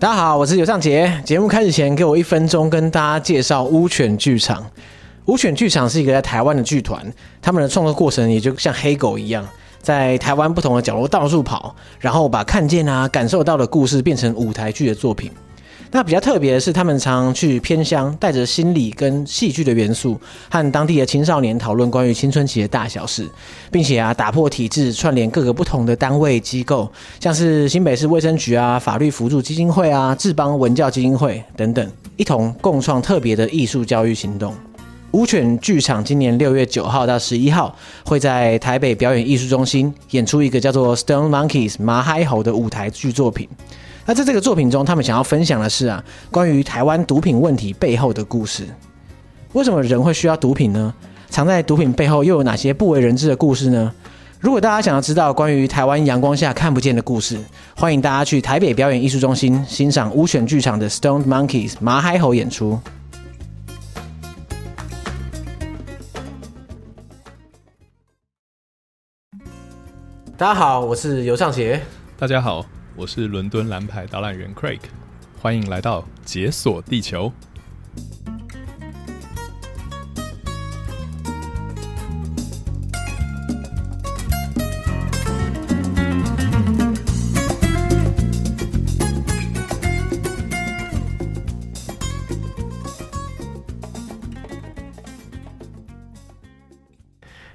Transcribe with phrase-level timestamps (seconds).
[0.00, 1.12] 大家好，我是尤尚杰。
[1.26, 4.64] 节目开始前，给我一分钟，跟大家介绍乌犬剧场。
[5.26, 7.04] 乌犬剧场是一个在台湾的剧团，
[7.42, 9.46] 他们的创作过程也就像黑狗一样，
[9.82, 15.30] 在台湾不同的角落到处跑，然后把看见啊、感受到的故事变成舞台剧的作品。
[15.92, 20.18] 那比较特别的是，他们常常去偏乡，带着心理跟戏剧的元素，
[20.48, 23.28] 和当地的青少年讨论关于青春期的大小事，
[23.72, 34.54] 并且啊，打破体制，串联各个不同的单位机构，像是新北市卫生局啊、法律扶助基金会啊、智邦文教基金会等等，一同共创特别的艺术教育行动。
[35.10, 43.48] 乌犬剧场今年六月九号到十一号，会在台北表演艺术中心演出一个叫做《Stone Monkeys》麻嗨猴的舞台剧作品。
[44.06, 48.66] 那在这个作品中，他们想要分享的是啊，关于台湾毒品问题背后的故事。
[49.52, 50.92] 为什么人会需要毒品呢？
[51.28, 53.92] 藏在毒品背后又有哪些不为人知的故事呢？
[54.40, 57.38] 如果大家想要知道关于台湾阳光下看不见的故事，
[57.76, 62.80] 欢迎大家去台北表演艺术中心欣赏乌选剧场的 Stone Monkeys 麻嗨猴演出。
[70.36, 71.82] 大家好，我是尤尚杰。
[72.18, 72.64] 大家好。
[73.00, 74.78] 我是伦敦蓝牌导览员 Craig，
[75.40, 77.32] 欢迎来到解锁地球。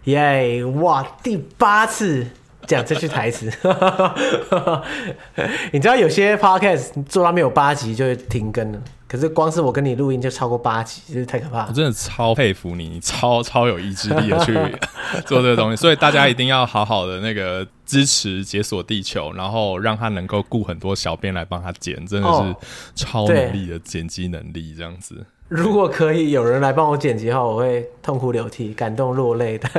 [0.06, 0.66] 耶！
[0.66, 2.26] 哇，第八次。
[2.68, 3.46] 讲这句台词，
[5.72, 11.66] 你知道有些 podcast 做到没有八集就会停更了，可是光是我跟你录音就超过八集，就是太可怕了。
[11.70, 14.54] 我真的超佩服你，你超超有意志力的去
[15.26, 22.56] 做这个东西，所以大家一定要好好的那个支持解锁地球，然后让他能够雇很多小编来帮他剪，真的是
[23.06, 25.26] 超能力的剪辑能力这样子。
[25.48, 29.70] 如果可以有人来帮我剪辑的话，我会痛哭流涕、感动落泪的。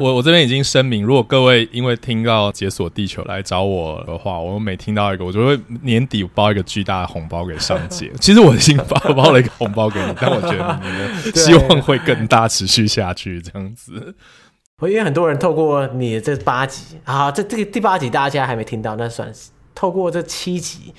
[0.00, 8.08] 我我这边已经声明，如果各位因为听到解锁地球来找我的话，我每听到一个，我就会年底包一个巨大的红包给上杰。
[8.22, 10.88] 其实我已经包包了一个红包给你，但我觉得你
[11.32, 14.14] 的希望会更大，持续下去这样子。
[14.78, 20.94] 我因为很多人透过你的这八集啊，这这个第八集大家还没听到，那算是透过这七集。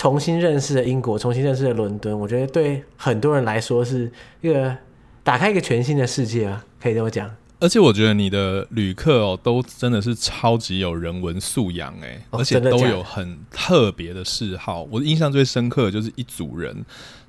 [0.00, 4.74] 重新认识了英国，重新认识了伦敦，我觉得对很多人来说是一个
[5.22, 7.30] 打开一个全新的世界啊，可以这么讲。
[7.58, 14.84] 而且我觉得你的旅客哦，都真的是超级有人文素养哎，哦、而且都有很特别的嗜好。
[14.90, 16.82] 我印象最深刻的就是一组人。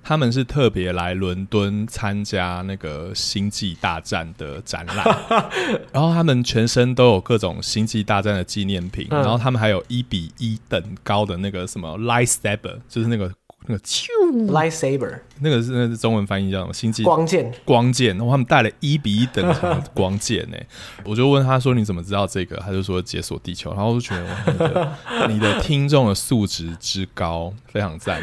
[0.04, 5.06] 他们是特别来伦敦参加那个《星际大战》的展览，
[5.94, 13.32] 然后他们全身都有各种《星际大战》的纪念品，嗯、然后他们还有一比一等高的那个什么 lightsaber，就是那个
[13.68, 13.82] 那个
[14.52, 16.74] lightsaber，那个是那是中文翻译叫什么？
[16.74, 18.18] 星际光剑，光剑。
[18.18, 20.58] 然后他们带了一比一等长的光剑呢，
[21.06, 24.98] 我就问他说：“你怎么知道这个？”他就说：“解锁地球。”然后我就觉得你的，
[25.30, 28.20] 你的听众的素质之高，非常赞。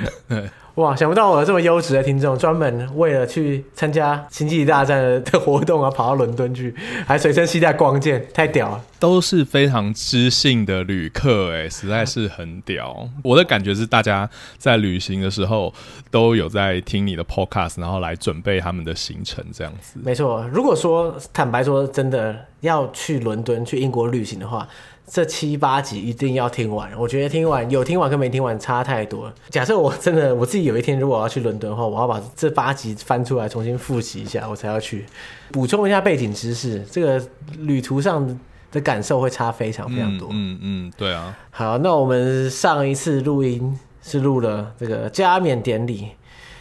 [0.79, 6.73] 哇，想不到我有这么优质的听众，专门为了去参加《星际大战》的活动啊，跑到伦敦去，
[7.05, 8.81] 还随身携带光剑，太屌了！
[9.01, 13.09] 都是非常知性的旅客，哎，实在是很屌。
[13.25, 15.75] 我的感觉是，大家在旅行的时候
[16.13, 19.99] 都有在听你的 podcast，然后来准备他们的行程，这样子。
[20.05, 24.69] 没错，如果说坦白说，真的要去伦敦、去英国旅行的话。
[25.11, 29.35] 这七八集一定要听完，我觉得听完有听完跟没听完差太多了。
[29.49, 35.07] 假设我真的我自己有一天如果要去伦敦的话，我要把这八集翻出来重新复习一下，我才要去
[35.51, 36.85] 补充一下背景知识。
[36.91, 37.21] 这个
[37.59, 38.39] 旅途上
[38.71, 40.29] 的感受会差非常非常多。
[40.31, 41.37] 嗯嗯，嗯，对啊。
[41.51, 46.09] 好，那我们上一次录音是录了这个加冕典礼，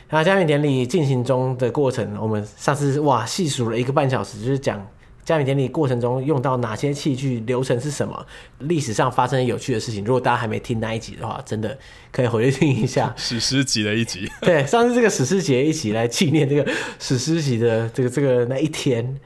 [0.10, 4.88] 那加冕典礼进行中的过程，我们上次哇细数了一个半小时，就是讲。
[5.28, 7.42] 加冕典礼过程中用到哪些器具？
[7.42, 8.26] 流程是什么？
[8.60, 10.02] 历史上发生有趣的事情。
[10.06, 11.78] 如果大家还没听那一集的话，真的
[12.14, 14.26] 可以回去听一下 史诗级的一集。
[14.40, 16.66] 对，上次这个史诗级一集来纪念这个
[16.98, 19.20] 史诗级的这个这个那一天。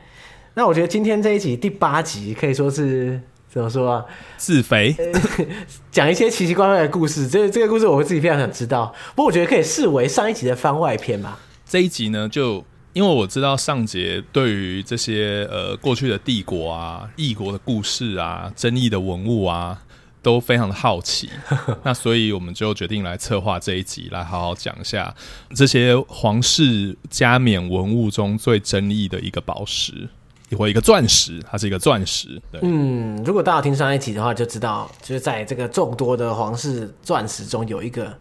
[0.56, 4.04] 那我觉得今天这一集第八集可以说是怎么说啊？
[4.38, 4.96] 自肥，
[5.92, 7.28] 讲一些奇奇怪怪的故事。
[7.28, 8.92] 这个这个故事我自己非常想知道。
[9.16, 11.38] 不过我觉得可以视为上一集的番外篇吧。
[11.64, 12.66] 这一集呢就。
[12.94, 19.82] 因为我知道尚杰对于这些呃过去的帝国啊、异国的故事啊、争议的文物啊，
[20.22, 21.30] 都非常的好奇，
[21.84, 25.14] 那所以我们就决定来策划这一集，来好好讲一下
[25.56, 30.10] 这些皇室加冕文物中最争议的一个宝石，
[30.58, 32.42] 或一个钻石，它是一个钻石。
[32.52, 38.16] 对，嗯，如果大家听上一集的话，就知道就是在这个众多的皇室钻石中，有一个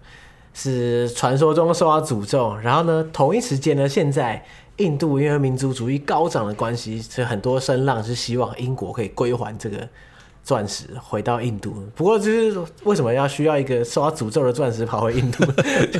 [0.52, 2.56] 是传说中受到诅咒。
[2.56, 4.44] 然后呢，同一时间呢，现在
[4.76, 9.86] 印度因为民族主义高涨的关系，所以很多声浪是希望英国可以归还这个
[10.42, 11.74] 钻石回到印度。
[11.94, 15.44] 不过，就是为什么要需要一个受到诅咒的钻石跑回印度？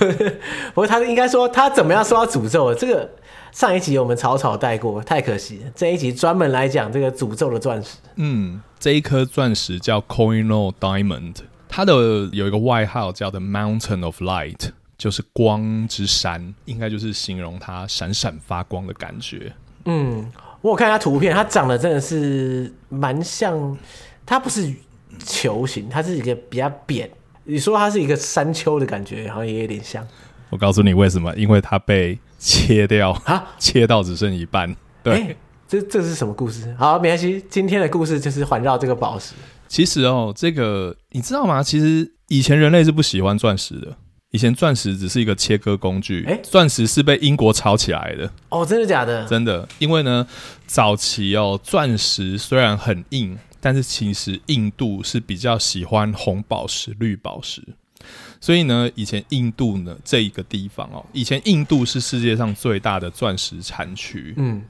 [0.74, 2.74] 不过他应该说他怎么样受到诅咒？
[2.74, 3.10] 这个
[3.52, 5.70] 上一集我们草草带过，太可惜了。
[5.74, 7.98] 这一集专门来讲这个诅咒的钻石。
[8.16, 11.34] 嗯，这一颗钻石叫 Kohinoor Diamond。
[11.70, 19.52] 它的有一个外号叫 The Mountain of Light，就是光之山，应该就是形容它闪闪发光的感觉。
[19.84, 20.30] 嗯，
[20.60, 23.78] 我有看它图片，它长得真的是蛮像，
[24.26, 24.74] 它不是
[25.24, 27.08] 球形，它是一个比较扁。
[27.44, 30.06] 你说它是一个山丘的感觉，好像也有点像。
[30.50, 34.74] 我告诉你为什么，因为它被切掉啊，切到只剩一半。
[35.02, 35.36] 对，欸、
[35.68, 36.74] 这这是什么故事？
[36.76, 39.34] 好，没关系，今天的故事就是环绕这个宝石。
[39.70, 41.62] 其实哦，这个你知道吗？
[41.62, 43.96] 其实以前人类是不喜欢钻石的。
[44.32, 48.30] 以前钻石只是一个切割工具，哎，钻石是被英国炒起来的。
[48.48, 49.24] 哦，真的假的？
[49.26, 50.26] 真的，因为呢，
[50.66, 57.62] 早期哦，钻石虽然很硬，但是其实印度是比较喜欢红宝石、绿宝石。
[58.40, 64.32] 所以呢，以前印度呢这一个地方哦，以前印度是世界上最大的钻石产区。
[64.38, 64.62] 嗯，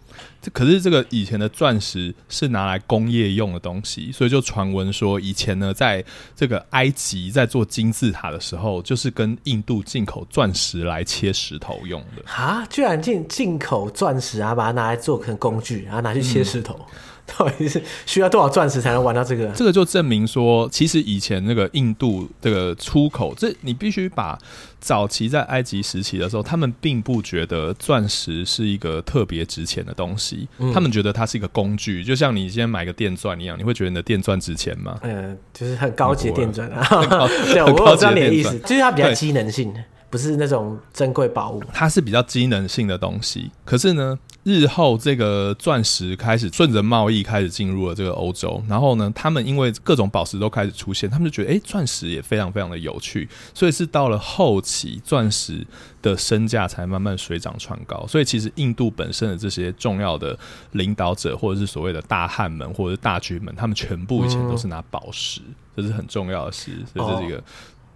[0.43, 12.29] 这可是这个以前的钻石是拿来工业用的东西，所以就传闻说，以前呢，在这个埃及在做金字塔的时候，就是跟印度进口钻石来切石头用的。
[12.29, 16.75] 啊，居然进进口钻石啊，把它拿来做成工具，然后拿去切石头。
[16.75, 16.97] 嗯
[17.37, 19.47] 到底是需要多少钻石才能玩到这个？
[19.49, 24.39] 这个就证明说，其实以前那个印度这个出口，这你必须把
[24.81, 34.99] 早期在埃及时期的时候，他们并不觉得钻石是一个特别值钱的东西，嗯、他们觉得它是一个工具，就像你今天买个电钻一样，你会觉得你的电钻值钱吗？
[35.03, 36.87] 嗯，就是很高级的电钻啊。
[37.53, 39.73] 对，我知道你的意思，就是它比较机能性，
[40.09, 43.51] 不是那种珍贵宝物，它是比较机能性的东西。
[43.65, 55.67] 可是呢，日后这个钻石开始顺着贸易开始进入了这个欧洲，然后呢，他们因为各种宝石都开始出现，他们就觉得，哎，钻石也非常非常的有趣，所以是到了后期，钻石
[56.01, 58.07] 的身价才慢慢水涨船高。
[58.07, 60.39] 所以其实印度本身的这些重要的
[60.73, 65.43] 领导者，或者是所谓的大汉们，或者是大军们，他们全部以前都是拿宝石，
[65.77, 67.45] 这是很重要的事，所以这是一个。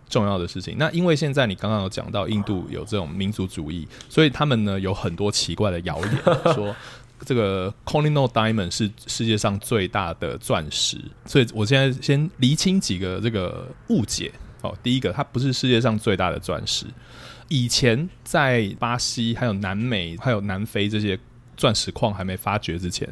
[0.08, 0.76] 重要的事情。
[0.78, 6.10] 那因为现在你刚刚有讲到印度有这种民族主义，所以他们呢有很多奇怪的谣言，
[6.54, 6.74] 说
[7.24, 10.98] 这个 Kohinoor Diamond 是世界上最大的钻石。
[11.26, 14.32] 所以我现在先厘清几个这个误解。
[14.62, 16.86] 哦，第一个，它不是世界上最大的钻石。
[17.48, 21.18] 以前在巴西、还有南美、还有南非这些
[21.54, 23.06] 钻石矿还没发掘之前，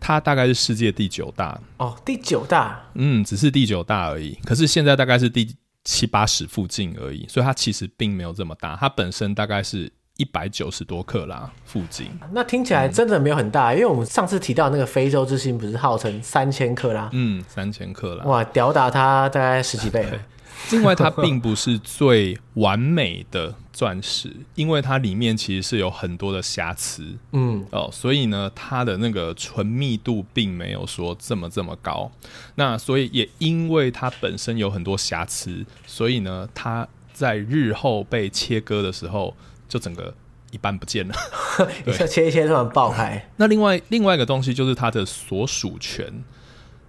[0.00, 1.60] 它大概是世界第九大。
[1.76, 2.82] 哦，第九大？
[2.94, 4.36] 嗯，只是第九大而已。
[4.44, 5.54] 可是现在大概是第。
[5.90, 8.76] 七八十附近而已，所以它其实并没有这么大。
[8.78, 12.10] 它本身大概是一百九十多克拉附近。
[12.30, 17.08] 那听起来真的没有很大，嗯、因为我们上次提到那个非洲之星不是号称三千克拉？
[17.14, 18.24] 嗯，三千克拉。
[18.26, 20.06] 哇，吊打它大概十几倍。
[20.72, 27.16] 另外，它并不是最完美的钻石，因为它里面其实是有很多的瑕疵。
[27.32, 32.10] 嗯，哦，所以呢，它的那个纯密度并没有说这么这么高。
[32.56, 39.34] 那所以也因为它本身有很多瑕疵，所以呢，它在日后被切割的时候，
[39.68, 40.12] 就整个
[40.50, 41.14] 一半不见了。
[41.86, 43.30] 你说切一切突然爆开。
[43.36, 46.24] 那另外另外一个东西就是它的所属权，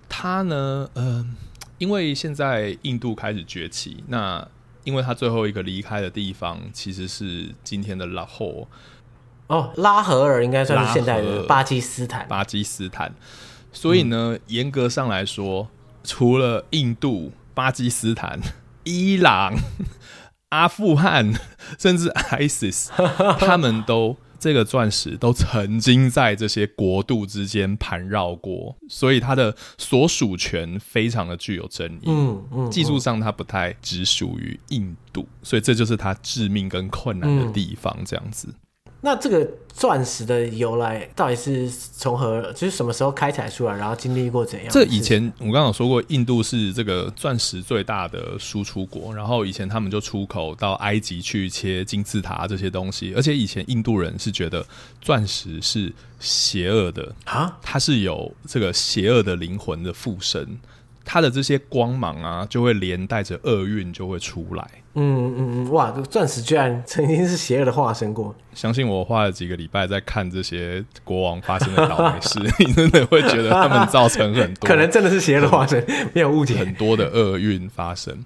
[0.09, 1.25] 它呢，嗯、呃。
[1.79, 4.47] 因为现在印度开始崛起，那
[4.83, 8.67] 因为他最后一个离开的地方其实是今天的拉合
[9.47, 12.27] 哦，拉合尔应该算是现在的巴基斯坦。
[12.27, 13.11] 巴基斯坦，
[13.71, 15.67] 所以呢，嗯、严格上来说，
[16.03, 18.39] 除了印度、巴基斯坦、
[18.83, 19.55] 伊朗、
[20.49, 21.33] 阿富汗，
[21.79, 22.89] 甚至 ISIS，
[23.39, 24.17] 他们都。
[24.39, 32.05] 这个钻石都曾经在这些国度之间盘绕过，所以它的所属权非常的具有争议。
[32.05, 37.95] 嗯嗯，技术上它不太只属于印度，所以这就是它致命跟困难的地方。
[38.05, 38.47] 这样子。
[39.01, 42.41] 那这个钻石的由来到底是从何？
[42.53, 44.69] 就是什么时候开采出来，然后经历过怎样？
[44.71, 54.65] 这以前我刚刚有说过，印度是这个钻石最大的输出国，然后以前他们就出口到埃及去切金字塔这些东西，而且以前印度人是觉得
[55.01, 60.59] 钻石是邪恶的啊，它是有这个邪恶的灵魂的附身。
[61.05, 64.69] 它的这些光芒啊，就会连带着厄运就会出来。
[64.95, 68.35] 嗯嗯嗯，哇，这钻石居然曾经是邪恶的化身过。
[68.53, 78.25] 相信我花了几个礼拜在看这些国王发生的倒霉事， 你真的会觉得他们造成很多，可能真的是邪恶的化身，没有误解，很多的厄运发生。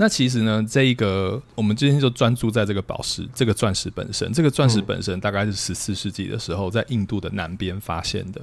[0.00, 4.32] 那其实呢，这一个我们今天就专注在这个宝石，这个钻石本身。
[4.32, 8.40] 这个钻石本身大概是十四世纪的时候在印度的南边发现的。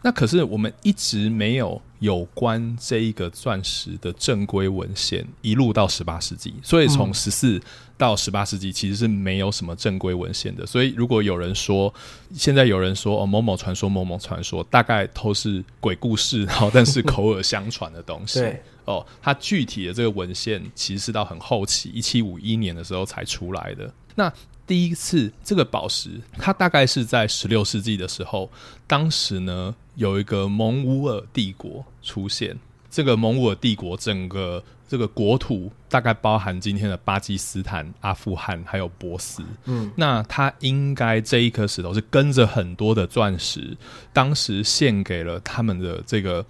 [0.00, 7.60] 那可是我们一直没有有关这一个钻石的正规文献，一路到十八世纪，所以从十四
[7.98, 10.64] 到十八世纪其实是没有什么正规文献的。
[10.64, 11.92] 所以如果有人说
[12.32, 18.40] 现在有人说哦某某传说某某传说，大概都是鬼故事，然后但是口耳相传的东西。
[18.40, 23.92] 对哦，它具体的这个文献其实是到很后期一七五一年的时候才出来的。
[24.14, 24.32] 那
[24.66, 28.50] 第一次这个宝石，它大概是在十六世纪的时候，
[28.86, 32.58] 当时呢有一个蒙兀尔帝国出现。
[32.88, 39.42] 这个蒙兀尔帝国整个这个国土大概包含今天的巴基斯坦、阿富汗还有波斯。
[39.66, 43.76] 嗯，那它应该这一颗石头是跟着很多的钻石，
[44.14, 46.46] 当时献给了他们的这个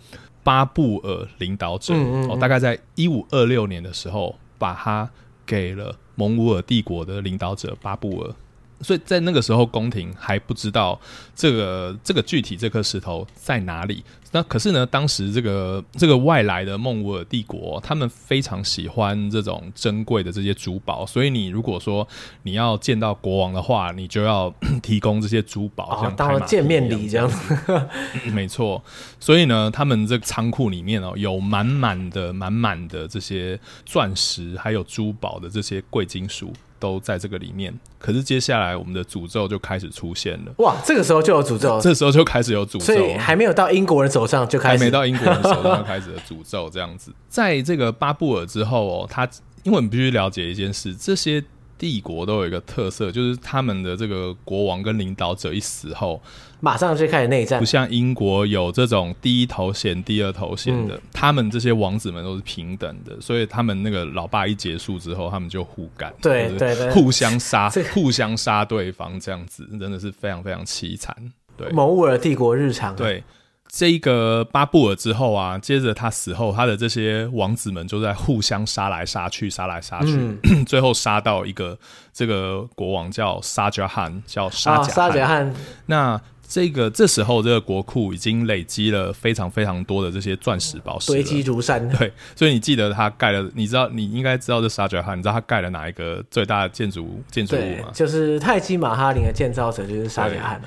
[0.46, 1.92] 巴布尔领导者。
[1.92, 5.10] 嗯嗯嗯哦，大概在一五二六年的时候，把它
[5.44, 5.96] 给了。
[6.18, 8.34] 蒙古尔帝国的领导者巴布尔，
[8.80, 10.98] 所以在那个时候，宫廷还不知道
[11.34, 14.02] 这个这个具体这颗石头在哪里。
[14.36, 22.06] 那可是呢，当时这个这个外来的蒙兀尔帝国，他们非常喜欢这种珍贵的这些珠宝，所以你如果说
[22.42, 27.88] 你要见到国王的话，你就要 提供这些珠宝，哦、像当了见面礼这样子。
[28.30, 28.84] 没错，
[29.18, 36.52] 所以呢，他们这个仓库里面哦，有满满的满满的这些钻石，还有珠宝的这些贵金属。
[36.78, 40.52] 都在这个里面，可是接下来我们的诅咒就开始出现了。
[40.58, 47.12] 哇，这个时候就有诅咒，这时候就开始有诅咒，所以还没有到英国人手上就开始，还没到英国人手上就开始的诅咒这样子。
[47.28, 49.28] 在这个巴布尔之后哦，他
[49.62, 51.42] 因为我们必须了解一件事，这些。
[51.78, 56.20] 帝国都有一个特色，就是他们的这个国王跟领导者一死后，
[56.60, 57.58] 马上就开始内战。
[57.58, 71.14] 不像英国有这种第一头衔、第二头衔的，嗯，他们这些王子们都是平等的，所以他们那个老爸一结束之后，他们就互干，对对对，互相杀，互相杀对方，这样子真的是非常非常凄惨。
[71.56, 73.22] 对，蒙兀尔帝国日常，对。
[73.68, 81.78] 这一个巴布尔之后啊，接着他死后，他的这些王子们就在互相杀来杀去，杀来杀去，嗯、 最后杀到一个
[82.12, 85.20] 这个国王叫沙贾汗，叫沙贾汗。
[85.22, 85.54] 哦、汗
[85.86, 91.88] 那这个这时候，这个国库已经累积了非常非常多的这些钻石宝石，堆积如山。
[91.90, 97.90] 对，所以你记得他盖了，你知道你应该知道这沙贾汗，你知道他盖了哪一个最大的建筑建筑物吗？
[97.92, 100.62] 就是泰姬玛哈陵的建造者就是沙贾汗。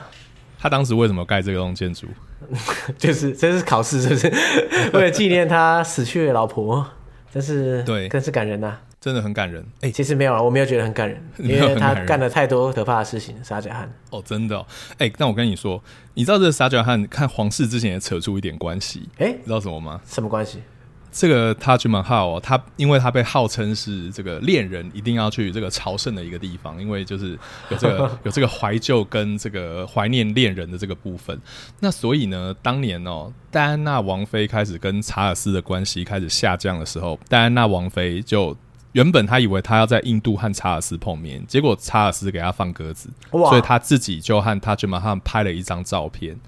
[0.60, 2.06] 他当时为什么盖这个栋建筑？
[2.98, 4.28] 就是这是考试，是不是
[4.98, 6.86] 为了纪念他死去的老婆？
[7.32, 9.62] 真是对，更是感人呐、啊，真的很感人。
[9.82, 13.36] 哎、欸，其实没有啊，我没有觉得很感人， 因为他干了太多可怕的事情。
[13.44, 14.66] 沙贾汗哦，真的、哦。
[14.94, 15.80] 哎、欸，那我跟你说，
[16.16, 19.08] 你知道这个沙贾汗看皇室之前也扯出一点关系？
[19.20, 20.02] 哎、欸，知道什么吗？
[20.08, 20.64] 什么关系？
[21.12, 27.38] 这个 Taj Mahal 哦，他因为他被号称是这个恋人一定要去这个朝圣的一个地方，因为就是
[27.70, 31.40] 有这个 有这个怀旧跟这个怀念恋人的这个部分。
[31.80, 38.56] 那所以呢，当年哦，戴安娜王妃开始跟查尔斯的关系开始下降的时候，戴安娜王妃就
[38.92, 46.40] 原本她以为她要在印度和查尔斯碰面，结果查尔斯给她放鸽子，所以她自己就和 Taj Mahal 拍了一张照片。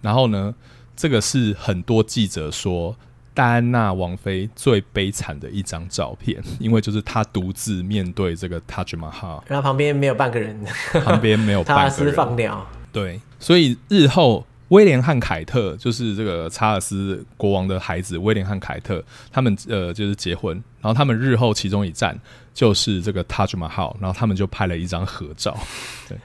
[0.00, 0.54] 然后呢，
[0.94, 2.96] 这个是很多记者说。
[3.36, 10.58] 戴安娜王妃最悲惨的一张照片， 因为就是她独自面对这个 Taj Mahal，然后旁边没有半个人，
[11.04, 12.66] 旁边没有 半个人，查尔斯放鸟。
[12.90, 22.18] 对，所以日后威廉和凯特就是这个查尔斯国王的孩子，威廉和凯特他们呃就是结婚，然后他们日后其中一站
[22.56, 25.54] 就是这个 Taj Mahal，然后他们就拍了一张合照，
[26.08, 26.18] 对，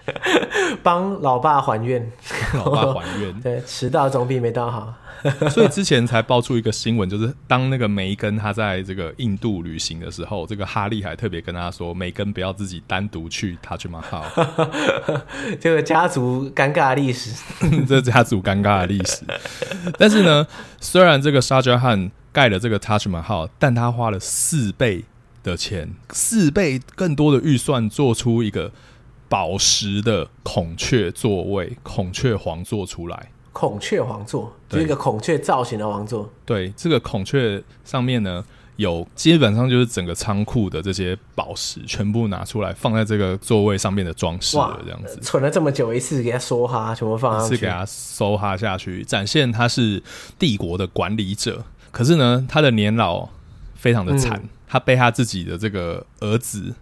[0.81, 2.09] 帮老爸还愿，
[2.53, 4.93] 老爸还愿， 对，迟到总比没到好。
[5.51, 14.23] 所以之前才爆出一个新闻，就是当那个梅根他在这个印度旅行的时候，这个哈利还特别跟他说，梅根不要自己单独去 Taj Mahal。
[15.59, 17.35] 这个家族尴尬的历史，
[17.85, 19.25] 这家族尴尬的历史。
[19.99, 20.47] 但是呢，
[20.79, 25.03] 虽然这个沙贾汗盖了这个 Taj Mahal，但他花了四倍
[25.43, 28.71] 的钱，四倍更多的预算，做出一个
[29.27, 33.31] 宝石的孔雀座位，孔雀皇座出来。
[33.53, 36.31] 孔雀皇座，就是一个孔雀造型的王座。
[36.45, 38.43] 对，这个孔雀上面呢，
[38.77, 45.19] 有基本上就是整个仓库的这些宝石全部拿出来放在这个座位上面的装饰了，这样子。
[45.21, 50.01] 存了这么久，一次给他梭哈，全部放上去，一次给他梭哈下去，展现他是
[50.39, 51.61] 帝国的管理者。
[51.91, 53.27] 可是呢，他的年老
[53.75, 56.73] 非常的惨，嗯，他被他自己的这个儿子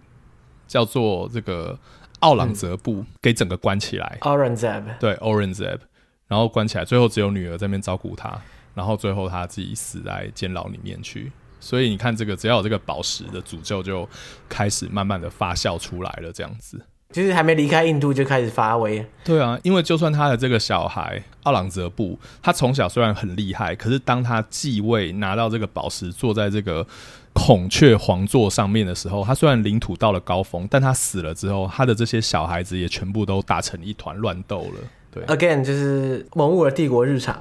[0.68, 1.76] 叫做这个
[2.20, 4.16] 奥朗泽布给整个关起来。
[4.20, 5.80] Aurangzeb，对，Aurangzeb。
[6.28, 8.40] 然后关起来，最后只有女儿在那边照顾他，
[8.74, 11.32] 然后最后他自己死在监牢里面去。
[11.58, 14.08] 所以你看，这个只要有这个宝石的诅咒，就
[14.48, 16.80] 开始慢慢的发酵出来了，这样子。
[17.12, 19.04] 就是还没离开印度就开始发威。
[19.24, 26.86] 对啊，因为就算他的这个小孩奥朗泽布，他从小虽然很厉害，可是当他继位拿到这个宝石，坐在这个
[27.32, 34.80] 孔雀皇座上面的时候，他虽然领土到了高峰，但他死了之后，他的这些小孩子也全部都打成一团乱斗了。
[35.12, 37.36] 对，Again 就是蒙兀尔帝国日常。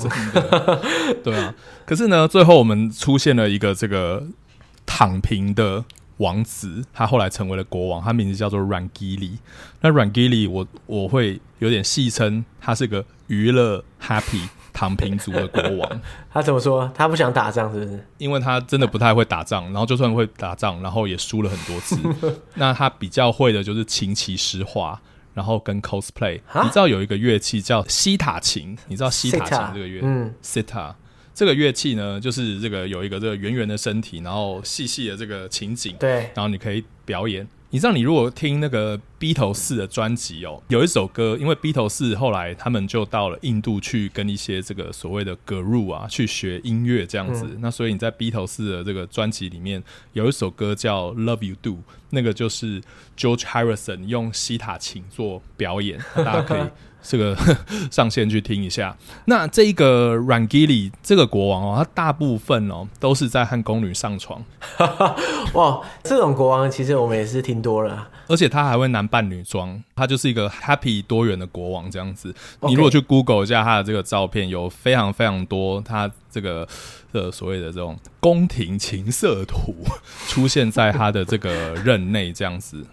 [1.23, 1.53] 对啊，
[1.85, 4.23] 可是呢，最后我们出现了一个这个
[4.87, 5.85] 躺平的。
[6.19, 9.37] 王子，他后来成为了国王，他名字叫做软基里。
[9.81, 16.01] 那软基里，我我会有点戏称他是个娱乐 happy 躺平族的国王。
[16.31, 16.91] 他怎么说？
[16.93, 18.05] 他不想打仗，是不是？
[18.17, 21.97] 因为他真的不太会打仗，然后就算会打仗，然后也输了很多次。
[22.55, 24.99] 那他比较会的就是琴棋诗画，
[25.33, 26.41] 然后跟 cosplay。
[26.61, 28.77] 你知道有一个乐器叫西塔琴？
[28.87, 30.05] 你知道西塔琴这个乐器？
[30.05, 30.93] 嗯，sitar。
[31.39, 37.47] 这个乐器呢，就是这个有一个这个圆圆的身体，然后细细的这个琴颈，对，然后你可以表演。
[37.69, 49.81] 你知道，你如果听那个 Beatles 的专辑哦，有一首歌，因为 Beatles 后来他们就到了印度去跟一些这个所谓的 Guru 啊去学音乐这样子，嗯、那所以你在 Beatles 的这个专辑里面
[50.11, 51.77] 有一首歌叫 Love You Do，
[52.09, 52.81] 那个就是
[53.17, 56.63] George Harrison 用西塔琴做表演，大家可以。
[57.01, 57.35] 这个
[57.91, 58.95] 上线去听一下。
[59.25, 64.43] 那这一个软基里这个国王哦，他大部分哦都是在和宫女上床。
[65.53, 68.09] 哇，这种国王其实我们也是听多了。
[68.27, 72.33] 而且他还会男扮女装，他就是一个 happy 多元的国王这样子。
[72.61, 76.67] 你如果去 Google 一下他的这个照片，有非常非常多他这个。
[77.11, 79.73] 的所谓的这种宫廷情色图
[80.27, 82.85] 出现在他的这个任内，这样子。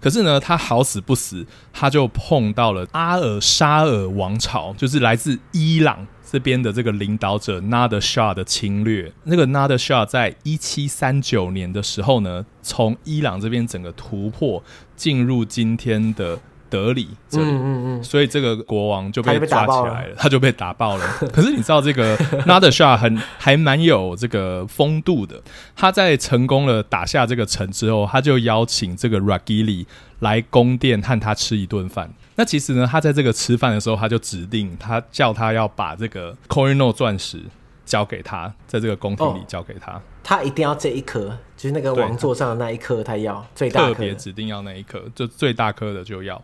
[0.00, 9.12] 可是呢，他好死不死，他就碰到了阿尔沙尔王朝，就是来自伊朗这边的这个领导者 Nader Shah 的侵略。
[9.24, 14.62] 那个 Nader Shah 在一七三九年的时候呢，从伊朗这边整个突破
[14.96, 16.38] 进入今天的。
[16.70, 21.04] 德里这里，嗯嗯嗯，所以这个国王就被抓起来了，他就被打爆了。
[21.32, 25.40] 可是你知道这个 Nader Shah 很还蛮有这个风度的。
[25.76, 29.86] 他在成功了打下这个城之后，他就邀请这个 Ragili
[30.20, 32.10] 来宫殿和他吃一顿饭。
[32.36, 37.42] 那其实呢，他在这个吃饭的时候，他就指定他叫他要把这个 Kohinoor 钻石
[37.88, 39.92] 交给他，在这个宫廷里交给他。
[39.92, 46.40] 哦，他一定要这一颗，就是那个王座上的那一颗，他要最大颗，特别指定要那一颗，就最大颗的就要。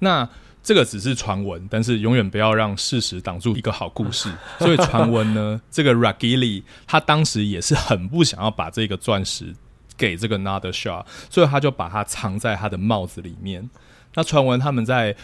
[0.00, 0.28] 那
[0.62, 4.30] 这个只是传闻，但是永远不要让事实挡住一个好故事。
[4.58, 9.54] 所以传闻呢，这个 Ragili 他当时也是很不想要把这个钻石
[9.96, 13.70] 给这个 Nader Shah，所以他就把它藏在他的帽子里面。
[14.14, 15.16] 那传闻他们在。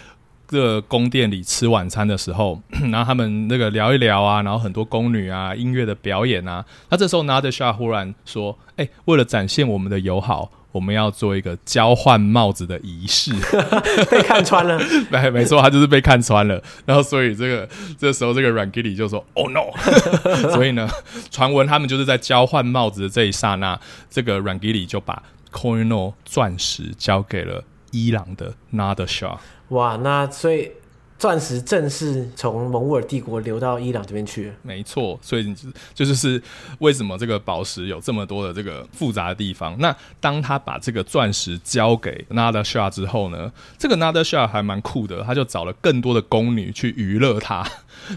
[0.48, 2.60] 这个宫殿里吃晚餐的时候，
[2.92, 6.64] 然后他们那个聊一聊啊，然后很多宫女啊，音乐的表演啊。
[6.88, 13.32] 那这时候 Nader Shah 忽然说：“哎、欸，为了展现我们的友好，我们要做一个交换帽子的仪式。”
[14.10, 14.80] 被看穿了，
[15.10, 16.62] 没没错，他就是被看穿了。
[16.84, 19.72] 然后所以这个这时候这个软基里就说：“Oh no！”
[20.54, 20.88] 所以呢，
[21.30, 23.78] 传闻他们就是在交换帽子的这一刹那，
[24.08, 29.38] 这个软基里就把 Kohinoor 钻石交给了伊朗的 Nader Shah。
[29.68, 30.70] 哇，那所以
[31.18, 34.54] 钻石正式从蒙古尔帝国流到伊朗这边去了。
[34.62, 36.42] 没错，所以你就就是
[36.80, 39.74] 为什么这个宝石有这么多的这个复杂的地方。
[39.78, 47.66] 那当他把这个钻石交给 Nader Shah 之后呢，这个 Nader Shah 还蛮酷的，他就找了更多的宫女去娱乐他。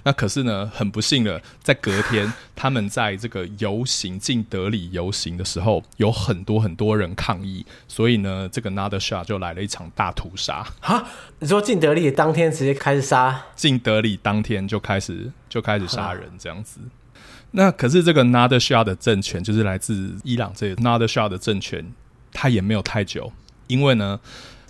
[0.03, 10.65] 那可是呢，很不幸的，在隔天，他们在这个游行进德里游行的时候，有很多很多人抗议，所以呢，这个 Nader Shah 就来了一场大屠杀。
[10.79, 11.07] 哈，
[11.39, 13.45] 你说进德里当天直接开始杀？
[13.55, 16.79] 进德里当天就开始就开始杀人这样子。
[17.51, 21.93] 那可是这个 Nader Shah 的政权，就是来自伊朗这个 Nader Shah 的政权，
[22.31, 23.33] 他也没有太久，
[23.65, 24.19] 因为呢，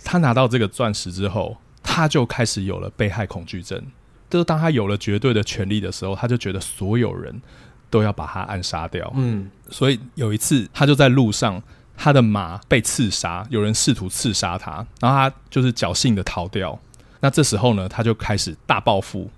[0.02, 3.84] 他拿到这个钻石之后，他就开始有了被害恐惧症。
[4.30, 7.42] 就是当他有了绝对的权力的时候，他就觉得所有人
[7.90, 9.12] 都要把他暗杀掉。
[9.16, 11.60] 嗯，所以有一次他就在路上，
[11.96, 16.78] 他的马被刺杀，有人试图刺杀他，然后他就是侥幸的逃掉。
[17.18, 19.28] 那这时候呢，他就开始大报复。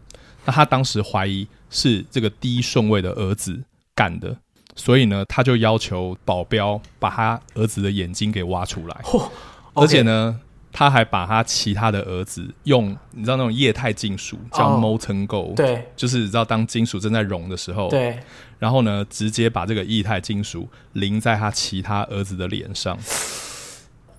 [0.45, 3.59] 那他当时怀疑是这个第一顺位的儿子
[3.95, 4.37] 干的，
[4.77, 9.01] 所以呢，他就要求保镖把他儿子的眼睛给挖出来。
[9.05, 9.31] 哦
[9.75, 10.39] okay、而且呢。
[10.73, 18.19] 他还把他其他的儿子用，你知道那种液态金属叫 molten gold，哦，对，就是你知道当金属正在融的时候，对，
[18.59, 22.99] 然后呢，直接把这个液态金属淋在他其他儿子的脸上。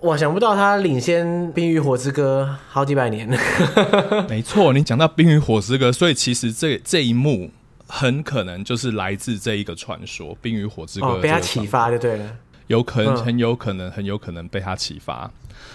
[0.00, 3.28] 哇，想不到他领先《冰与火之歌》好几百年。
[4.30, 7.50] 没错，你讲到《冰与火之歌》，所以其实这这一幕。
[7.86, 12.30] 很可能就是来自这一个传说《冰与火之歌》哦，被他启发就对了，
[12.66, 15.30] 有可能，很有可能，很有可能被他启发。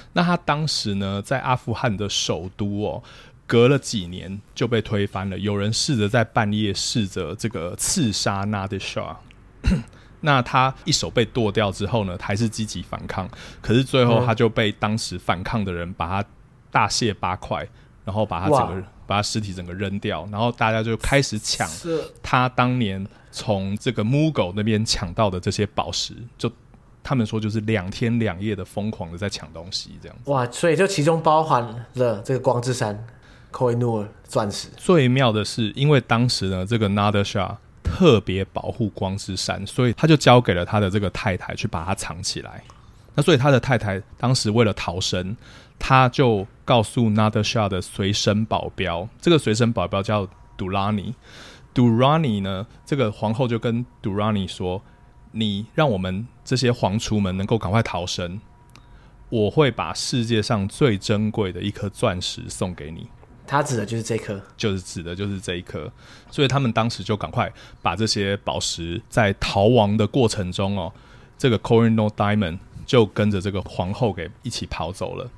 [0.09, 3.03] 嗯、那他当时呢，在阿富汗的首都哦，
[3.47, 5.37] 隔了几年就被推翻了。
[5.37, 9.15] 有人试着在半夜试着这个刺杀 Nader Shah。
[10.21, 13.29] 那他一手被剁掉之后呢，还是积极反抗，
[13.61, 16.29] 可是最后他就被当时反抗的人把他
[16.69, 17.65] 大卸八块，
[18.03, 21.69] 然后把他整个把他尸体整个扔掉，然后大家就开始抢
[22.21, 26.51] 他当年从这个 Mughal 那边抢到的这些宝石，就
[27.03, 30.31] 他们说就是两天两夜的疯狂的在抢东西，这样子。
[30.31, 31.61] 哇，所以就其中包含
[31.95, 33.05] 了这个光之山
[33.51, 34.67] Koh i Noor 钻石。
[34.77, 37.55] 最妙的是，因为当时呢，这个 Nader Shah。
[37.91, 42.63] 特别保护光之山，所以他就交给了他的这个太太去把它藏起来。
[43.15, 45.35] 那所以他的太太当时为了逃生，
[45.79, 51.15] 他就告诉 Nader Shah 的随身保镖，这个随身保镖叫 Durrani。
[51.73, 54.81] Durrani 呢，这个皇后就跟 Durrani 说
[55.31, 58.39] ：“你让我们这些皇储们能够赶快逃生，
[59.29, 63.07] 我会把世界上最珍贵的一颗钻石送给你。”
[63.45, 65.91] 他指的就是这颗，就是指的就是这一颗，
[66.29, 70.93] 所以他们当时就赶快把这些宝石在逃亡的过程中哦，
[71.35, 75.31] 这个 Kohinoor Diamond 就跟着这个皇后给一起跑走了，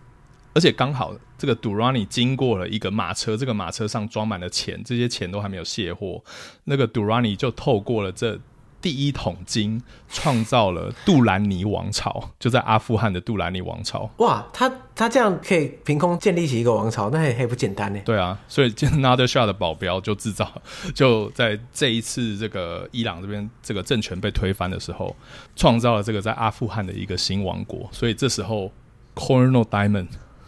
[0.54, 6.21] 而且刚好这个 Durrani 经过了一个马车，这个马车上装满了钱，这些钱都还没有卸货，
[6.65, 8.39] 那个 Durrani 就透过了这。
[8.82, 14.10] 第一桶金创造了杜兰尼王朝，就在阿富汗的杜兰尼王朝。
[14.17, 18.02] 哇，他他这样可以凭空建立起一个王朝，那也也不简单呢。
[18.04, 20.52] 对啊，所以 Nader Shah 的保镖就制造，
[20.96, 25.15] 就在这一次这个伊朗这边这个政权被推翻的时候，
[25.56, 27.88] 创造了这个在阿富汗的一个新王国。
[27.91, 28.72] 所以这时候
[29.15, 30.08] Colonel Diamond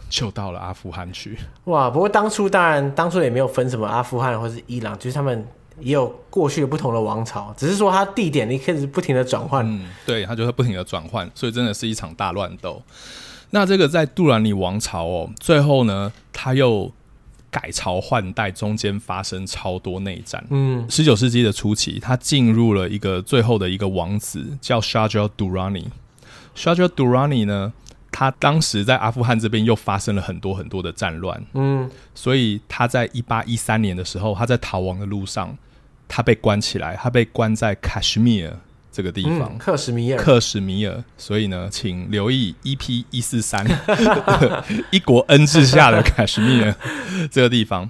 [0.10, 1.38] 就到了阿富汗去。
[1.65, 5.48] 哇，不过当初当然当初也没有分什么阿富汗或是伊朗，就是他们。
[5.79, 9.65] 也有过去不同的王朝，只是说它地点你开始不停的转换。
[9.67, 12.81] 嗯，对，它就会不停的转换，所以真的是一场大乱斗。
[13.49, 16.91] 那这个在杜兰尼王朝哦，最后呢，他又
[17.51, 20.43] 改朝换代，中间发生超多内战。
[20.49, 25.07] 嗯，十九世纪的初期，他进入了一个最后的一个王子，叫 Shah
[25.38, 25.86] Durrani。
[26.55, 27.73] Shah Durrani 呢，
[28.12, 31.43] 他当时在阿富汗这边又发生了很多很多的战乱。
[31.53, 35.55] 嗯，所以他在一八一三年的时候，他在逃亡的路上。
[36.15, 38.56] 他被关起来，他被关在喀什米尔
[38.91, 39.58] 这个地方。
[39.58, 41.04] 克什米尔，克什米尔。
[41.17, 43.65] 所以呢，请留意 EP 一四三，
[44.91, 46.76] 一国恩治下的喀什米尔
[47.32, 47.89] 这个地方。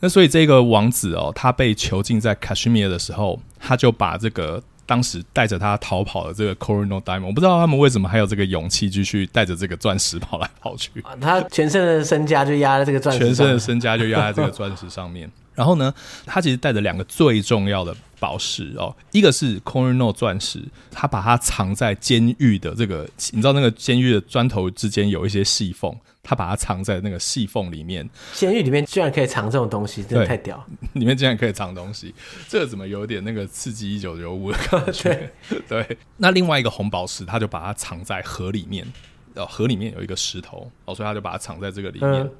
[0.00, 10.90] 那所以这个王子哦，他被囚禁在喀什米尔的时候，他就把这个当时带着他逃跑的这个 Kohinoor Diamond，我不知道他们为什么还有这个勇气继续带着这个钻石跑来跑去。
[11.18, 15.30] 他全身的身家就压在这个钻石，全身的身家就压在这个钻石上面。
[15.58, 15.92] 然后呢，
[16.24, 25.92] 他其实带着两个最重要的宝石哦，一个是 Kohinoor 钻石，他把它藏在监狱的这个，你知道那个监狱的砖头之间有一些细缝，
[26.22, 28.08] 他把它藏在那个细缝里面。
[28.34, 30.64] 监狱里面居然可以藏这种东西，真的太屌！
[30.94, 32.14] 里面竟然可以藏东西，
[32.48, 35.32] 这个怎么有点那个刺激一九九五的感觉？
[35.48, 35.98] 对 对。
[36.18, 38.86] 那另外一个红宝石，他就把它藏在河里面，
[39.34, 42.12] 哦，河里面有一个石头哦，所以他就把它藏在这个里面。
[42.12, 42.30] 嗯、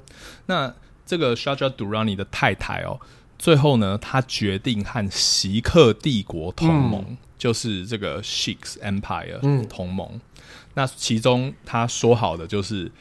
[0.45, 0.73] 那
[1.09, 2.99] 这个 Shah Durrani 的太太哦，
[3.39, 10.07] 最后呢，他决定和席克帝国同盟，嗯、就是这个 Shikhs Empire 同盟。
[10.13, 10.21] 嗯、
[10.75, 12.91] 那其中他说好的就是，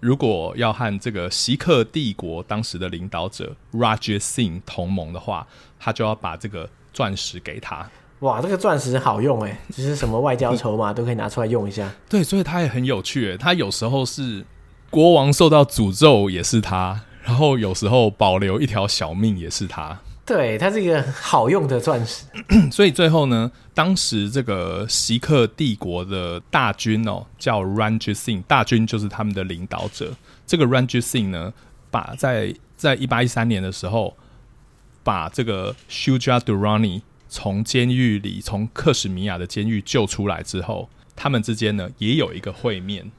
[0.00, 5.46] 如果要和这个席克帝国当时的领导者 Rajat Singh 同盟的话，
[5.78, 7.88] 他就要把这个钻石给他。
[8.18, 11.88] 哇，这个钻石好用哎，就是什么外交筹码都可以拿出来用一下。
[12.08, 14.44] 对，所以他也很有趣哎，他有时候是
[14.90, 17.00] 国王受到诅咒，也是他。
[17.24, 22.26] 然后有时候保留一条小命也是他，对，他是一个好用的钻石。
[22.70, 30.12] 所以最后呢，当时这个锡克帝国的大军哦，叫 Ranjit Singh，大军就是他们的领导者。
[30.46, 31.52] 这个 Ranjit Singh 呢，
[31.90, 34.14] 把在在一八一三年的时候，
[35.02, 43.10] 把这个 Shuja Durrani 从监狱里，从克什米亚的监狱救出来之后，他们之间呢也有一个会面。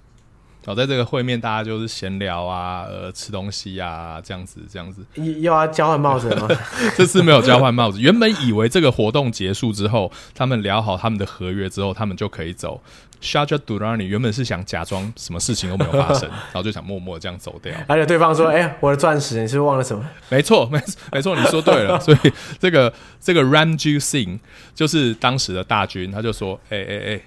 [0.65, 5.05] 好，在这个会面，大家就是闲聊啊，呃，吃东西呀、啊，这样子，这样子。
[5.13, 6.47] 又要交换帽子吗？
[6.97, 8.01] 这次没有交换帽子。
[8.01, 12.81] 原本以为这个活动结束之后，他们聊好他们的合约之后，他们就可以走。
[13.21, 17.71] Shah Durrani 原本是想假装什么事情都没有发生， 然后就想默默这样走掉。
[17.87, 21.99] 而且对方说：“哎、欸，我的钻石，你是不是忘了什么？” 没错，没没错，你说对了。
[21.99, 24.39] 所以这个这个 Ranjit Singh
[24.73, 27.21] 就是当时的大军，他就说：“哎哎哎，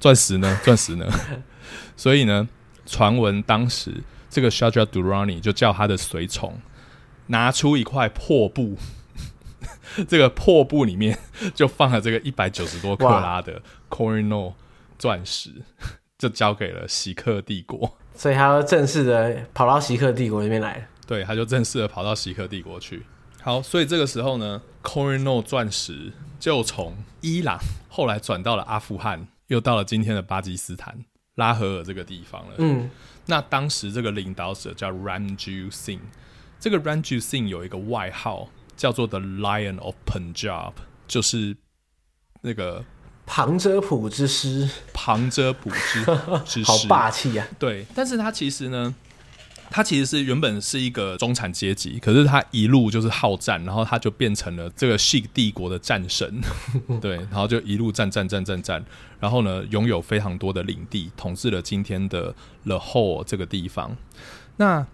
[0.00, 0.58] 钻石呢？
[0.64, 1.06] 钻石呢？”
[1.96, 2.48] 所以呢。
[2.90, 6.60] 传闻当时这个 Shah Durrani 就叫他的随从
[7.28, 8.76] 拿出一块破布，
[10.08, 11.16] 这个破布里面
[11.54, 14.54] 就放了这个一百九十多克拉的 Kohinoor
[14.98, 15.62] 钻石，
[16.18, 17.96] 就交给了锡克帝国。
[18.16, 20.88] 所以他要正式的跑到锡克帝国那边来。
[21.06, 23.04] 对，他就正式的跑到锡克帝国去。
[23.40, 31.04] 好，所以这个时候呢，Kohinoor 钻石就从伊朗后来转到了阿富汗，又到了今天的巴基斯坦
[31.40, 32.54] 拉合尔这个地方了。
[32.58, 32.88] 嗯，
[33.26, 35.98] 那当时这个领导者叫 Ranjit Singh，
[36.60, 40.74] 这个 Ranjit Singh 有一个外号叫做 The Lion of Punjab，
[41.08, 41.56] 就是
[42.42, 42.84] 那个
[43.26, 46.04] 旁遮普之师，旁遮普之
[46.44, 47.48] 之师，好霸气、啊！
[47.58, 48.94] 对，但是他其实呢。
[49.70, 56.40] 他其实是原本是一个中产阶级，可是他一路就是好战，然后他就变成了这个锡帝国的战神，
[57.00, 58.84] 对，然后就一路战战战战战，
[59.20, 62.34] 然后呢，拥有非常多的领地，统治了今天的
[62.66, 63.96] Lahore 这个地方。
[64.56, 64.86] 那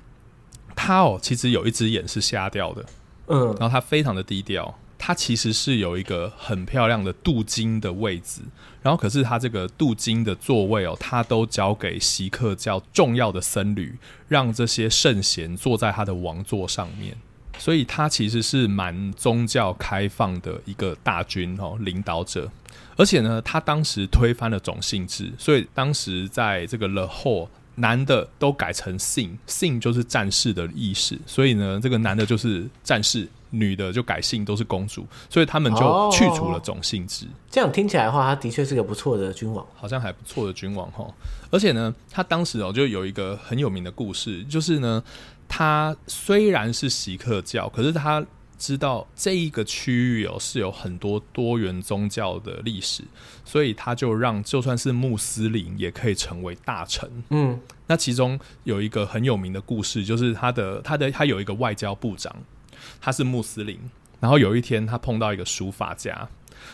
[0.75, 2.85] 他哦，其实有一只眼是瞎掉的，
[3.29, 4.79] 嗯，然后他非常的低调。
[4.99, 8.41] 他其实是有一个很漂亮的镀金的位置，
[8.87, 13.93] 然后可是他这个镀金的座位哦，他都交给锡克教重要的僧侣，
[14.29, 17.17] 让这些圣贤坐在他的王座上面，
[17.59, 22.49] 所以他其实是蛮宗教开放的一个大军哦，领导者，
[22.97, 33.27] 而且呢，他当时推翻了种姓制，所以当时在这个 Lahore 男的都改成姓，姓就是战士的意思，所以呢，这个男的就是战士。
[33.51, 37.27] 女的就改姓都是公主，所以他们就去除了种姓制。
[37.51, 41.07] 这样听起来的话，他的确是个不错的君王，好像还不错的君王哈。
[41.51, 45.03] 而且呢，他当时哦就有一个很有名的故事，就是呢，
[45.49, 48.25] 他虽然是锡克教，可是他
[48.59, 53.05] 知道这一个区域哦是有很多多元宗教的历史，
[53.45, 57.09] 所以他就让就算是穆斯林也可以成为大臣。
[57.31, 62.35] 嗯，那其中有一个很有名的故事，就是他的他的他有一个外交部长。
[63.01, 63.79] 他是穆斯林，
[64.21, 66.29] 然后有一天他碰到一个书法家，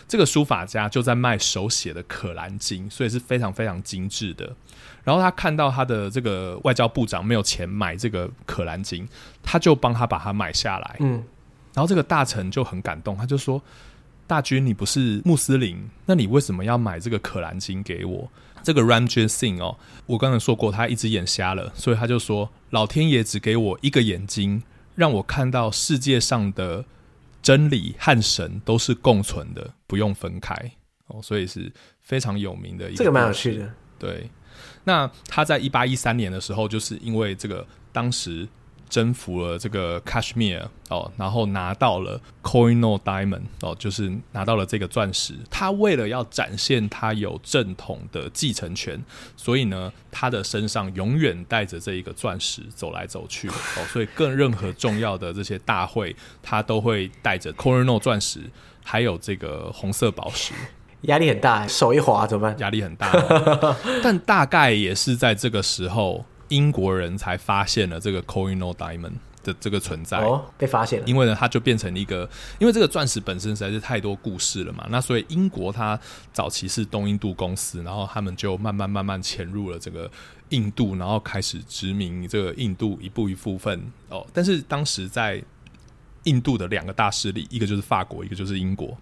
[0.08, 4.54] 这个书法家就在卖手写的《可兰经》，所以是非常非常精致的。
[5.04, 9.04] 然后他看到他的这个外交部长没有钱买这个《可兰经》，
[9.42, 10.96] 他就帮他把它买下来。
[11.00, 11.24] 嗯，
[11.74, 13.60] 然后这个大臣就很感动，他就说
[14.28, 18.30] ：“大军，你不是穆斯林，那你为什么要买这个《可兰经》给我？”
[18.62, 24.62] 这个 Ramjet Singh 哦，我刚才说过，他一只眼瞎了，所以他就说：“老天爷只给我一个眼睛。”
[24.94, 26.84] 让我看到世界上的
[27.42, 30.54] 真理和神都是共存的，不用分开
[31.06, 32.98] 哦，所以是非常有名的一个。
[32.98, 33.72] 这个蛮有趣的。
[33.98, 34.30] 对，
[34.84, 38.48] 那他在一八一三年的时候，就是因为这个当时。
[38.92, 45.34] 征服了这个 Kashmir 哦，然后拿到了 Kohinoor Diamond 哦，就是拿到了这个钻石。
[45.50, 49.02] 他为了要展现他有正统的继承权，
[49.34, 53.86] 所以呢，他的身上永远带着这一个钻石走来走去哦。
[53.90, 58.40] 所以更任何重要的这些大会，他都会带着 Kohinoor 钻石，
[58.84, 60.52] 还有这个红色宝石。
[61.02, 62.58] 压力很大，手一滑怎么办？
[62.58, 66.26] 压力很大，哦，但大概也是在这个时候。
[66.52, 71.06] 英国人才发现了这个 Kohinoor Diamond 的这个存在，哦，被发现了。
[71.06, 74.86] 因为呢，它就变成一个，因为这个钻石本身实在是太多故事了嘛。
[74.90, 75.98] 那所以英国它
[76.32, 80.10] 早期是东印度公司，然后他们就慢慢慢慢潜入了这个
[80.50, 84.26] 印度，然后开始殖民这个印度一部一部分哦。
[84.32, 85.42] 但是当时在
[86.24, 88.96] 印度的两个大势力，一个就是法国，一个就是英国。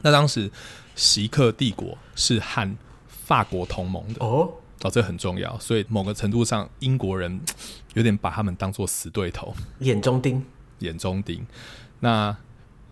[0.00, 0.50] 那当时
[0.96, 4.50] 锡克帝国是和法国同盟的哦。
[4.82, 7.40] 哦，这很重要，所以某个程度上，英国人
[7.94, 10.42] 有点把他们当做死对头，眼中钉，
[10.78, 11.46] 眼中钉。
[12.00, 12.34] 那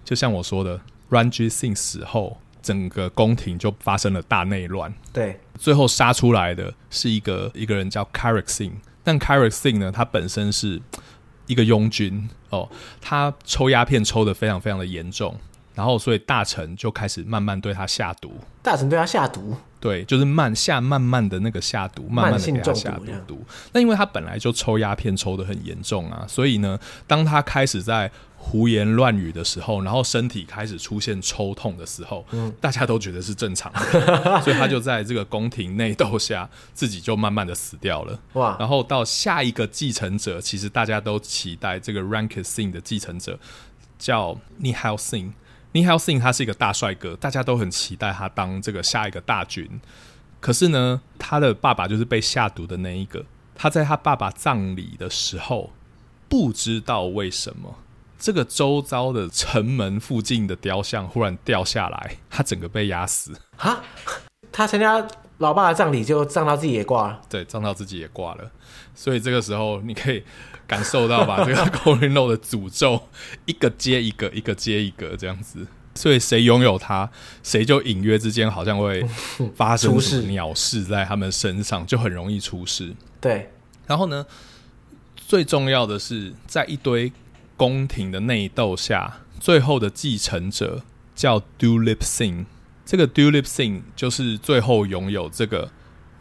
[0.04, 4.92] 就像我说的，Ranjit Singh 死后，整个宫廷就发生了大内乱。
[5.12, 8.72] 对，最后杀出来的是一个一个人叫 Kharak Singh，
[9.02, 10.82] 但 Kharak Singh 呢，他本身是
[11.48, 12.70] 一个拥军哦，
[13.00, 15.34] 他抽鸦片抽的非常非常的严重。
[15.78, 18.32] 然后，所以大臣就开始慢慢对他下毒。
[18.60, 23.04] 大臣对他下毒，对，就是慢下慢慢的那个下毒，慢慢的给他下毒。
[23.28, 23.44] 毒。
[23.72, 38.18] 那因为他本来就抽鸦片抽的很严重啊，所以呢，当他开始在胡言乱语的时候，然后身体开始出现抽痛的时候，嗯，大家都觉得是正常的， 所以他就在这个宫廷内斗下，自己就慢慢的死掉了。
[38.32, 38.56] 哇！
[38.58, 43.38] 然后到下一个继承者，其实大家都期待这个 Ranjit Singh 的继承者
[43.96, 45.30] 叫 Nihal Singh。
[45.72, 49.80] Nihal Singh 他是一个大帅哥，大家都很期待他当这个下一个大君。
[50.40, 53.24] 可是呢，他的爸爸就是被下毒的那一个。
[53.54, 55.72] 他在他爸爸葬礼的时候，
[56.28, 57.74] 不知道为什么，
[58.16, 63.32] 这个周遭的城门附近的雕像忽然掉下来，他整个被压死。
[63.56, 63.82] 哈，
[64.52, 65.04] 他参加
[65.38, 67.20] 老爸的葬礼就葬到自己也挂了。
[67.28, 68.50] 对，葬到自己也挂了。
[68.94, 70.22] 所以这个时候你可以
[70.68, 73.08] 感受到吧，这个 Kohinoor 的诅咒
[73.46, 75.66] 一个接一个，一个接一个这样子。
[75.94, 77.10] 所以谁拥有它，
[77.42, 79.04] 谁就隐约之间好像会
[79.56, 82.94] 发生什么鸟事在他们身上，就很容易出事。
[83.20, 83.50] 对，
[83.86, 84.24] 然后呢，
[85.16, 87.10] 最重要的是在一堆
[87.56, 90.82] 宫廷的内斗下，最后的继承者
[91.16, 92.44] 叫 Dulip Singh。
[92.86, 95.72] 这个 Dulip Singh 就是最后拥有这个，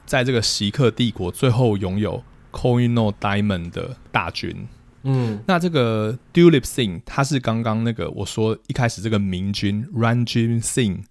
[0.07, 2.23] 在这个锡克帝国最后拥有
[2.57, 4.67] Kohinoor Diamond 的大军。
[5.03, 11.03] 嗯，那这个 Dulip Singh 他是刚刚那个我说一开始这个明君 Ranjit Singh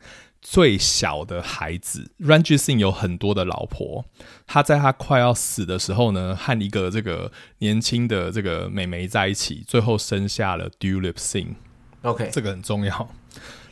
[0.43, 2.11] 最小的孩子。
[2.21, 4.05] Ranjit Singh 有很多的老婆，
[4.47, 11.55] 他在他快要死的时候呢，和一个这个年轻的这个美眉在一起，最后生下了 Dulip Singh。
[12.03, 13.09] OK，这个很重要。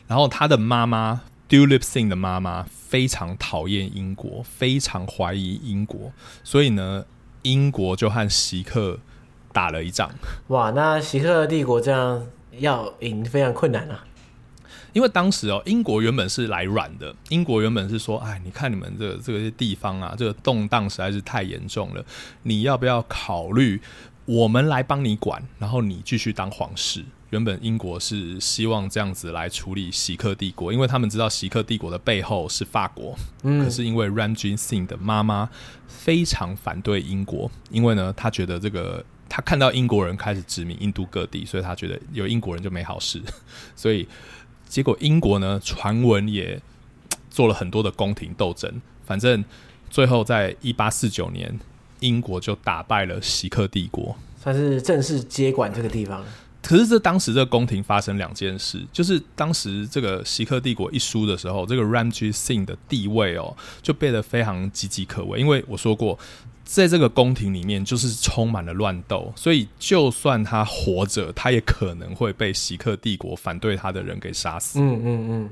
[0.07, 6.11] 然后他的妈妈 Dulip Singh 的妈妈非常讨厌英国，非常怀疑英国，
[6.43, 7.05] 所以呢，
[7.45, 8.99] 英国就和席克。
[9.55, 10.11] 打了一仗，
[10.47, 10.69] 哇！
[10.71, 12.27] 那席克帝国这样
[12.57, 14.03] 要赢非常困难啊。
[14.91, 22.03] 因为当时哦，英国原本是来软的，英国原本是说，哎，你看你们这个、这些地方啊，这个动荡实在是太严重了，
[22.43, 23.79] 你要不要考虑
[24.25, 27.05] 我们来帮你管，然后你继续当皇室？
[27.35, 35.49] 原本英国是希望这样子来处理锡克帝国，因为他们知道锡克帝国的背后是法国，嗯，可是因为 Ranjit Singh 的妈妈
[35.85, 39.03] 非常反对英国，因为呢，他觉得这个。
[39.27, 43.19] 他看到英国人开始殖民印度各地，所以他觉得有英国人就没好事，
[43.75, 44.07] 所以
[44.69, 46.61] 结果英国呢，传闻也
[47.29, 48.71] 做了很多的宫廷斗争，
[49.03, 49.43] 反正
[49.89, 51.59] 最后在一八四九年，
[52.01, 56.23] 英国就打败了锡克帝国，算是正式接管这个地方。
[56.65, 66.17] 可是这当时这宫廷发生两件事，就是当时这个锡克帝国一输的时候，这个 Ranjit Singh 的地位哦就变得非常岌岌可危，因为我说过。
[66.67, 74.79] 在这个宫廷里面，就是充满了乱斗，所以就算他活着，他也可能会被锡克帝国反对他的人给杀死。
[74.81, 75.49] 嗯嗯嗯。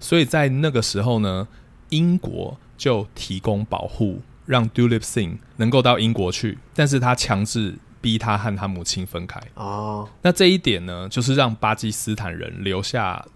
[0.00, 1.46] 所以在那个时候呢，
[1.90, 7.76] 英国就提供保护，让 Dulip Singh 能够到英国去，但是他强制
[8.06, 9.40] 逼他和他母亲分开。
[9.54, 10.08] 哦。
[10.22, 13.26] 那这一点呢，就是让巴基斯坦人留下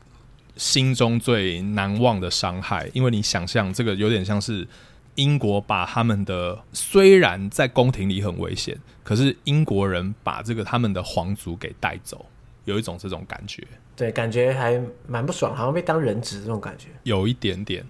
[0.54, 4.68] 心中最难忘的伤害，因为你想象这个有点像是。
[5.16, 12.24] 英国把他们的虽然在宫廷里很危险，可是英国人把这个他们的皇族给带走，
[12.64, 13.62] 有一种这种感觉。
[13.96, 16.86] 对，感觉还蛮不爽，好像被当人质这种感觉。
[17.02, 17.84] 有一点点。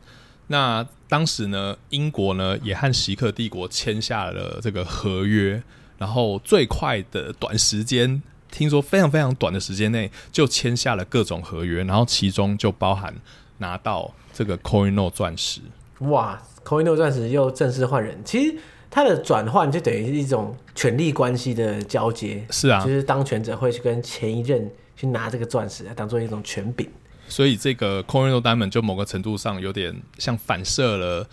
[0.48, 5.62] 那当时呢，英国呢也和锡克帝国签下了这个合约，
[6.00, 13.14] 然后最快的短时间，听说非常非常短的时间内就签下了各种合约，然后其中就包含
[13.58, 15.60] 拿到这个 Kohinoor 钻石。
[15.98, 18.56] 哇！Kohinoor 钻石又正式换人，其实
[18.90, 22.46] 它的转换就等于是一种权力关系的交接。
[22.48, 26.88] 是啊，就是当权者会去跟前一任去拿这个钻石，来当做一种权柄。
[27.28, 31.28] 所以这个 Kohinoor Diamond 就某个程度上有点像反射了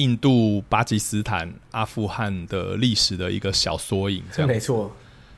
[0.00, 4.90] 印度、巴基斯坦、阿富汗的历史的一个小缩影，这样没错。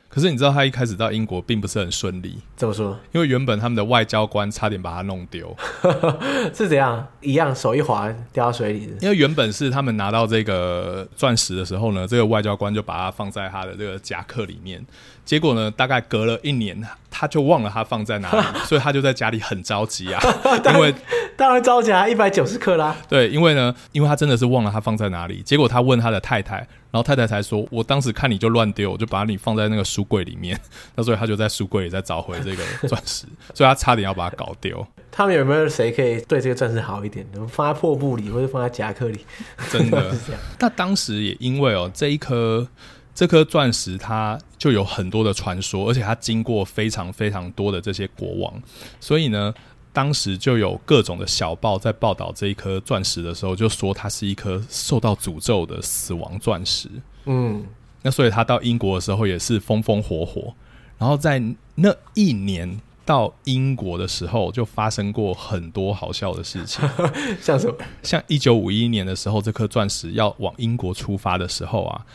[0.09, 2.95] 可是你知道他一开始到英国并不是很顺利，怎么说？
[3.13, 5.55] 因为原本他们的外交官差点把他弄丢，
[6.53, 7.07] 是怎样？
[7.21, 8.93] 一样手一滑掉到水里。
[9.01, 14.85] 因为原本是他们拿到这个钻石的时候呢，这个外交官就把它放在他的这个夹克里面。
[15.25, 20.21] 结果呢，大概隔了一年，他就忘了他放在哪里， 所以他就在家里很着急啊。
[20.75, 20.93] 因为
[21.35, 22.95] 当然着急啊，一百九十克拉。
[23.07, 25.41] 对，因为呢，因为他真的是忘了他放在哪里。
[25.41, 30.59] 结果他问他的太太，然后太太才说：“我当时看你就乱丢，我就把你放在那个书柜里面。
[30.95, 34.85] ”那所以他就在书柜里再找回这个 钻石，所以他差点要把它搞丢。
[35.11, 37.25] 他们有没有谁可以对这个钻石好一点？
[37.47, 39.25] 放在破布里，或者放在夹克里？
[39.71, 40.41] 真的是这样。
[40.59, 42.67] 那当时也因为哦，这一颗。
[43.15, 48.51] 这颗钻石它就有很多的传说，而且它经过非常非常多的这些国王，
[48.99, 49.53] 所以呢，
[49.93, 56.89] 当时就有各种的小报在报道这一颗钻石的时候，就说它是一颗受到诅咒的死亡钻石。
[57.25, 57.63] 嗯，
[58.01, 60.53] 那所以他到英国的时候也是风风火火，
[60.97, 61.41] 然后在
[61.75, 66.83] 那一年到英国的时候，就发生过很多好笑的事情，
[67.39, 67.75] 像什么？
[68.01, 72.05] 像一九五一年的时候，这颗钻石要往英国出发的时候啊。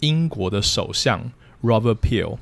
[0.00, 1.32] 英国的首相
[1.62, 2.36] Robert Peel，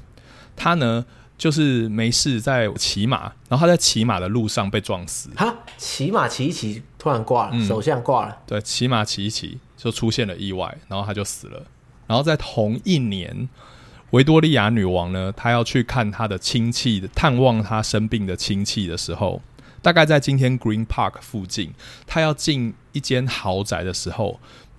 [0.57, 1.05] 他呢
[1.43, 5.29] 就是没事在骑马，然后他在骑马的路上被撞死。
[5.35, 8.39] 哈，骑马骑一骑，突然挂了，嗯、首相挂了。
[8.47, 11.65] 对，骑马骑一骑就出现了意外，然后他就死了。
[12.07, 13.49] 然后在同一年，
[14.11, 19.43] 维多利亚女王呢，她要去看她的亲戚，探望她生病的亲戚的时候，
[19.83, 21.75] 大概在今天 Green Park 附近，
[22.07, 24.39] 她要进一间豪宅的时候。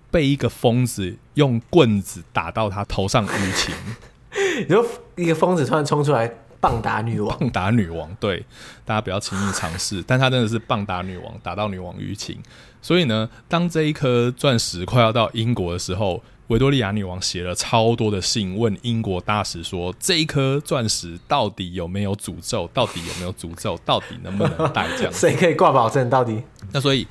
[0.10, 3.74] 被一个疯子用棍子打到她头上淤青。
[4.68, 4.86] 你说
[5.16, 6.32] 一个疯子突然冲出来
[6.64, 8.46] 棒打女王，棒打女王，对，
[8.86, 10.02] 大家不要轻易尝试。
[10.08, 12.42] 但她真的是棒打女王，打到女王淤青。
[12.82, 22.70] 所以呢，当这一颗钻石快要到英国的时候，维多利亚女王写了超多的信，问英国大使说：“这一颗钻石到底有没有诅咒？
[22.74, 23.78] 到底有没有诅咒？
[23.84, 24.88] 到底能不能戴？
[24.98, 26.10] 这样谁可以挂保证？
[26.10, 26.42] 到底？”
[26.72, 27.06] 那所以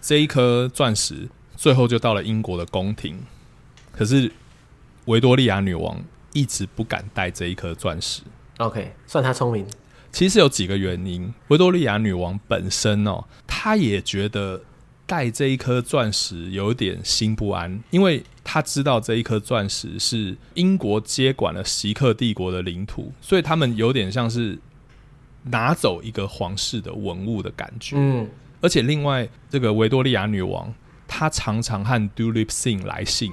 [0.00, 3.22] 这一颗钻石最后就到了英国的宫廷，
[3.92, 4.32] 可是
[5.04, 6.02] 维多利亚女王
[6.32, 8.22] 一直不敢戴这一颗钻石。
[8.58, 9.66] OK，算他聪明。
[10.12, 11.32] 其实有几个原因。
[11.48, 14.62] 维多利亚女王本身哦，她也觉得。
[15.06, 24.58] 戴这一颗钻石有点心不安，因为她知道这一颗钻石是英国接管了锡克帝国的领土，所以他们有点像是
[25.42, 27.96] 拿走一个皇室的文物的感觉。
[27.98, 28.26] 嗯，
[28.62, 30.72] 而且另外这个维多利亚女王，
[31.06, 33.30] 她常常和 Dulip Singh 来信。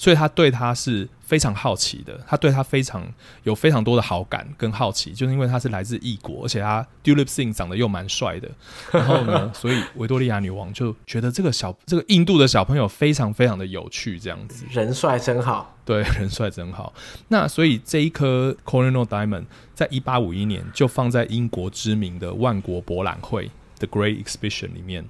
[0.00, 3.06] 所以他对他是非常好奇的，他对他非常
[3.42, 8.50] 有非常多的好感跟好奇，就是因为他是来自异国，而且他 Dulip Singh 长得又蛮帅的，
[8.90, 16.94] 然后呢， 所以维多利亚女王就觉得这个小这个印度的小朋友非常非常的有趣，这样子，人帅真好，对，人帅真好。
[17.28, 19.44] 那所以这一颗 Kohinoor Diamond
[19.74, 25.04] 在一八五一年就放在英国知名的万国博览会 The Great Exhibition 里面，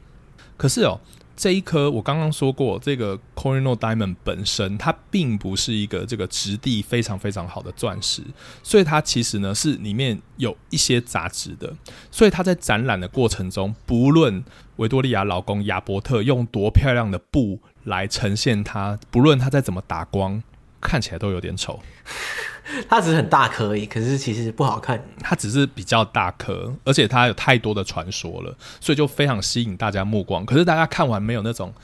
[0.57, 0.99] 可是哦。
[1.41, 8.23] 这一颗我刚刚说过，这个 coronado Diamond 本身它并不是一个这个质地非常非常好的钻石，
[8.63, 11.75] 所以它其实呢是里面有一些杂质的。
[12.11, 14.45] 所以它在展览的过程中，不论
[14.77, 20.43] 维多利亚老公亚伯特用多漂亮的布来呈现它，不论它再怎么打光，
[20.81, 21.81] 看起来都有点丑。
[22.89, 25.03] 它只是很大颗而已，可是其实不好看。
[25.19, 30.47] 它只是比较大颗，而且它有太多的传说了，所以就非常吸引大家目光。
[30.47, 31.75] 可是大家看完没有那种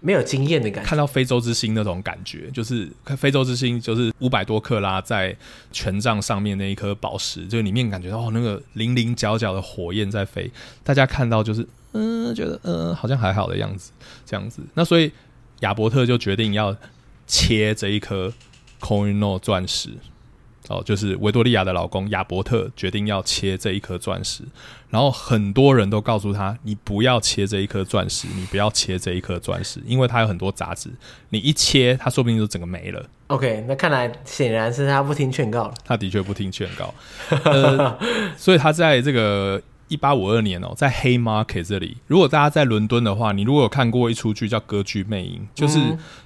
[0.00, 5.36] 没有惊艳的感觉，看到非洲之星那种感觉，就是非洲之星就是五百多克拉在
[5.70, 10.50] 权杖上面那一颗宝石，就里面感觉到哦那个零零角角的火焰在飞，
[10.82, 13.92] 大家看到就是嗯觉得嗯好像还好的样子
[14.24, 14.60] 这样子。
[14.74, 15.12] 那所以
[15.60, 16.76] 亚伯特就决定要
[17.26, 18.32] 切这一颗
[18.80, 19.90] Kohinoor 钻石。
[20.68, 24.42] 哦，就是维多利亚的老公亚伯特决定要切这一颗钻石，
[24.90, 30.90] 然后很多人都告诉他：“你不要切这一颗钻石，你不要切这一颗钻石，因为它有很多杂质，
[31.28, 35.74] 你一切，它说不定就整个没了。” OK，那看来显然是他不听劝告了。
[35.84, 36.92] 他的确不听劝告，
[37.44, 37.96] 呃，
[38.36, 45.78] 所以他在这个一八五二年哦，在 Haymarket 这里，如果大家在伦敦的话，你如果有看过一出剧叫《歌剧魅影》，就是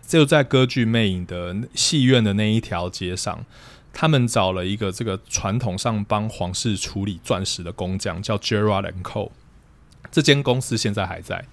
[0.06, 3.44] 就在《歌剧魅影》的戏院的那一条街上。
[3.92, 9.30] 他们找了一个这个传统上帮皇室处理钻石的工匠，叫 Gerard and Co。
[10.12, 11.44] 这间公司现在还在。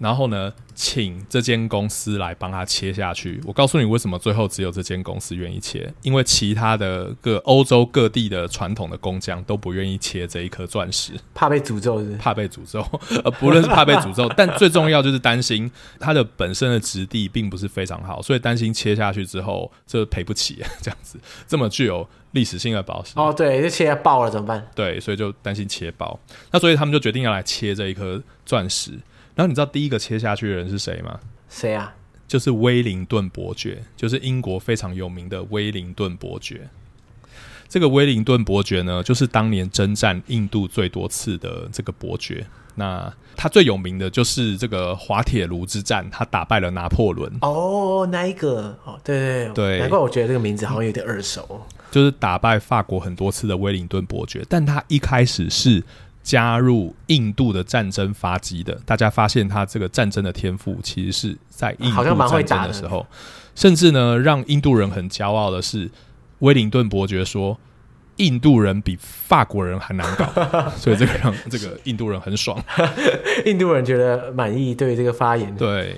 [0.00, 3.38] 然后呢，请这间公司来帮他切下去。
[3.44, 12.80] 我告诉你为什么最后只有这间公司愿意切，因为其他的各欧洲各地的传统的工匠都不愿意切这一颗钻石，怕被诅咒是，是怕被诅咒。
[13.22, 23.12] 呃，不论是怕被诅咒，但最重要就是担心它的本身的质地并不是非常好，所以担心切下去之后这赔不起这样子，这么具有历史性的宝石。
[23.16, 24.66] 哦，对，就切爆了怎么办？
[24.74, 26.18] 对，所以就担心切爆。
[26.50, 28.92] 那所以他们就决定要来切这一颗钻石。
[29.40, 31.18] 然后你知道第一个切下去的人是谁吗？
[31.48, 31.94] 谁啊？
[32.28, 36.68] 就是威灵顿伯爵，就是英国非常有名的威灵顿伯爵。
[37.66, 42.46] 这个威灵顿伯爵呢，就是当年征战印度最多次的这个伯爵。
[42.74, 47.32] 那他最有名的就是这个滑铁卢之战，他打败了拿破仑。
[47.40, 48.76] 哦，那一个？
[48.84, 51.62] 哦，对对对，对，难怪我觉得这个名字好像有点耳熟。
[51.90, 55.82] 就是打败法国很多次的威灵顿伯爵，但他一开始是。
[56.22, 63.06] 加入印度的战争发迹的，大家发现他这个战争的天赋，其实是在印度战争的时候，
[63.54, 65.90] 甚至呢，让印度人很骄傲的是，
[66.40, 67.58] 威灵顿伯爵说，
[68.16, 70.26] 印度人比法国人还难搞，
[70.76, 72.62] 所以这个让这个印度人很爽，
[73.46, 75.56] 印度人觉得满意对这个发言。
[75.56, 75.96] 对，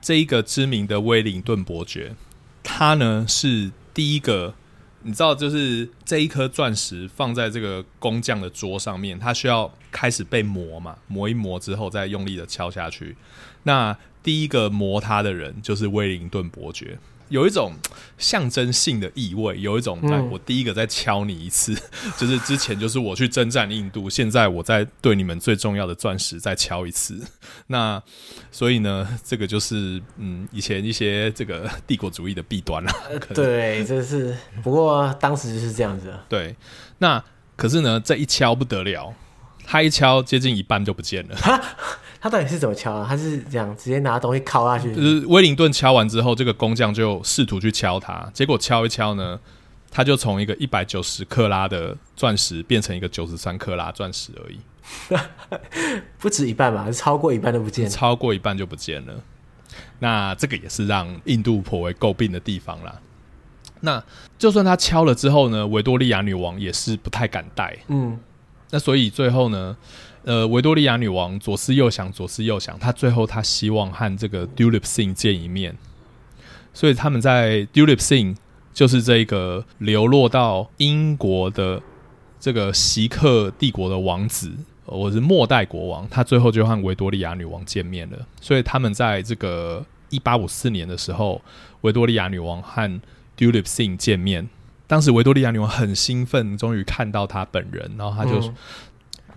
[0.00, 2.14] 这一个知名的威灵顿伯爵，
[2.62, 4.54] 他呢是第一个。
[5.02, 13.16] 你知道，就是这一颗钻石放在这个工匠的桌上面，它需要开始被磨嘛，磨一磨之后再用力的敲下去。
[13.62, 16.98] 那第一个磨它的人就是威灵顿伯爵。
[17.28, 17.72] 有一种
[18.16, 21.72] 象征性的意味，有一种，来，我第一个再敲你一次，
[22.04, 27.20] 嗯， 就是之前就是我去征战印度，现在我在对你们最重要的钻石再敲一次。
[27.68, 28.02] 那
[28.50, 32.92] 所以呢，这个就是嗯，以前一些这个帝国主义的弊端了。
[33.34, 36.12] 对，这是不过当时就是这样子。
[36.28, 36.56] 对，
[36.98, 37.22] 那
[37.56, 39.14] 可是呢，这一敲不得了，
[39.64, 41.36] 他一敲接近一半就不见了。
[42.20, 43.06] 他到底是怎么敲啊？
[43.08, 44.94] 他是这样直接拿东西敲下去？
[44.94, 49.38] 就是威灵顿敲完之后，这个工匠就试图去敲它，结果敲一敲呢，
[49.90, 54.58] 他就从一个一百九十克拉的钻石变成一个九十三克拉钻石而已，
[56.18, 56.90] 不止一半吧？
[56.90, 59.14] 超过一半都不见，超过一半就不见了。
[60.00, 63.00] 那这个也是让印度颇为诟病的地方啦。
[63.80, 64.02] 那
[64.36, 67.78] 就算他敲了之后呢，维多利亚女王也是不太敢戴。
[67.86, 68.18] 嗯，
[68.70, 69.76] 那所以最后呢，
[70.28, 75.74] 呃，维多利亚女王左思右想，左思右想，她最后她希望和这个 Dulip Singh 见一面。
[76.74, 78.36] 所以他们在 Dulip Singh
[78.74, 81.80] 就是这个流落到英国的
[82.38, 84.52] 这个锡克帝国的王子，
[84.84, 88.18] 我是末代国王，他最后就和维多利亚女王见面了。
[88.38, 91.40] 所以他们在这个一八五四年的时候，
[91.80, 93.00] 维多利亚女王和
[93.34, 94.50] Dulip Singh 见面，
[94.86, 98.52] 当时维多利亚女王很兴奋，终于看到他本人，然后他就，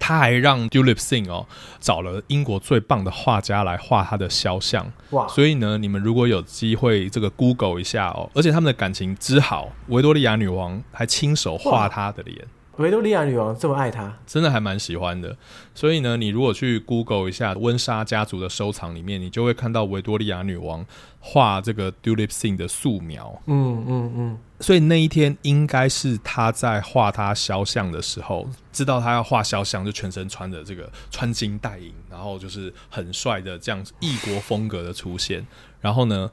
[0.02, 1.46] 他、嗯、还让 Dulip Singh 哦
[1.80, 4.92] 找了英国最棒的画家来画他的肖像。
[5.12, 5.28] 哇！
[5.28, 12.46] 所以呢，你们如果有机会这个 Google 一下哦，而且他们的感情之好，维多利亚女王还亲手画他的脸。
[12.78, 15.38] 维多利亚女王这么爱他，真的还蛮喜欢的。
[15.76, 20.84] 所以呢，你如果去 Google 一下温莎家族的收藏里面，你就会看到维多利亚女王
[21.20, 23.40] 画这个 Dulip Singh 的素描。
[23.46, 24.38] 嗯嗯嗯。
[24.62, 35.46] 所以那一天应该是他在画他肖像的时候，知道他要画肖像，就全身穿着这个穿金戴银，然后就是很帅的这样异国风格的出现。
[35.80, 36.32] 然后呢，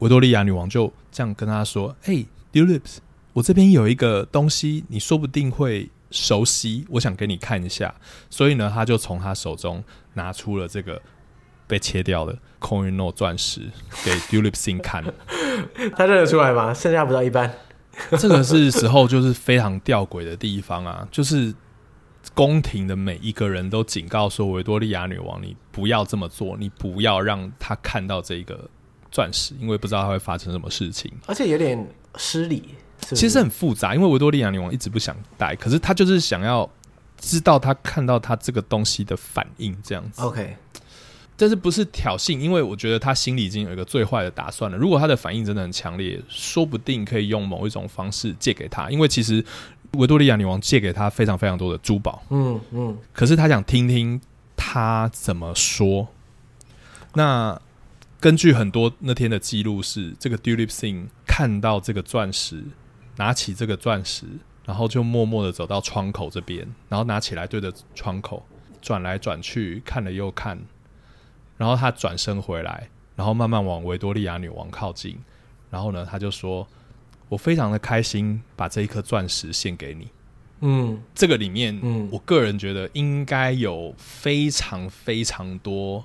[0.00, 2.98] 维多利亚女王就这样跟他说：“嘿，Dulip。”
[3.32, 7.94] 我这边有一个东西，你说不定会熟悉，我想给你看一下。
[8.28, 11.00] 所以呢，他就从他手中拿出了这个
[11.66, 13.70] 被切掉的 Kohinoor 钻石
[14.04, 15.02] 给 dulipsing 看。
[15.96, 16.72] 他认得出来吗？
[16.74, 17.52] 剩下不到一半。
[18.18, 21.54] 这个是时候就是非常吊诡的地方啊，就是
[22.34, 28.68] 宫廷的每一个人都警告说，维多利亚女王，你不要这么做，你不要让她看到这个
[29.10, 31.86] 钻石，因为不知道他会发生什么事情，而且有点
[32.16, 32.74] 失礼。
[33.00, 36.68] 其实很复杂，因为维多利亚女王一直不想戴，可是她就是想要
[37.18, 40.22] 知道她看到她这个东西的反应，这样子。
[40.22, 40.56] OK，
[41.42, 42.38] 但是不是挑衅？
[42.38, 44.78] 因为我觉得他心里已经有一个最坏的打算了。
[44.78, 48.88] 如果他的反应真的很强烈，说不定可以用某一种方式借给他。
[48.90, 49.44] 因为其实
[49.94, 52.96] 维多利亚女王借给他非常非常多的珠宝，嗯嗯。
[53.12, 54.20] 可是他想听听
[54.56, 56.06] 他怎么说。
[57.14, 57.60] 那
[58.20, 62.62] 根据很多那天的记录是，这个 Dulip Singh 看到这个钻石。
[63.16, 64.24] 拿起这个钻石，
[64.64, 68.42] 然后就默默的走到窗口这边，然后拿起来对着窗口
[68.80, 70.58] 转来转去，看了又看，
[71.56, 75.18] 然后他转身回来，然后慢慢往维多利亚女王靠近，
[75.70, 76.66] 然后呢，他就说
[77.28, 80.08] ：“我非常的开心，把这一颗钻石献给你。”
[80.64, 86.04] 嗯，这个里面，嗯，我个人觉得应该有非常非常多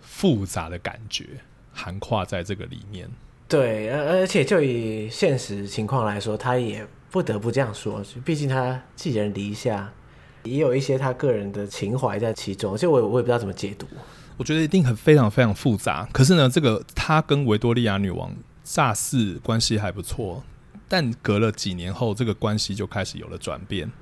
[0.00, 1.26] 复杂的感觉
[1.72, 3.10] 涵跨在这个里面。
[3.46, 9.92] 对，而而且就以现实情况来说，他也不得不这样说，毕竟他寄人篱下，
[10.44, 13.86] 也有一些他个人的情怀在其中，而且我我也不知道怎么解读。
[14.40, 16.08] 我觉得一定很非常非常复杂。
[16.12, 18.34] 可是呢，这个他跟维多利亚女王
[18.64, 20.42] 乍似关系还不错，
[20.88, 23.92] 但隔了几年后，这个关系就开始有了转变。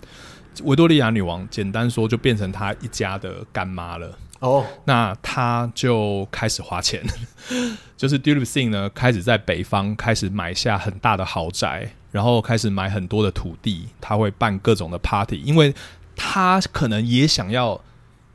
[0.62, 4.16] 维多利亚女王简单说，就变成他一家的干妈了。
[4.38, 4.64] 哦，oh.
[4.84, 7.04] 那他就开始花钱，
[7.98, 15.74] 就是 Dulip Singh 呢，开始在北方开始买下很大的豪宅，然后开始买很多的土地，他会办各种的 party，因为
[16.14, 17.80] 他可能也想要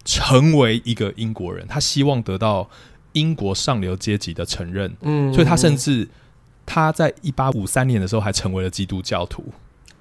[0.05, 2.69] 成为一个英国人，他希望得到
[3.13, 6.07] 英国上流阶级的承认，嗯，所以他甚至
[6.65, 9.45] 他在一八五三年的时候还成为了基督教徒，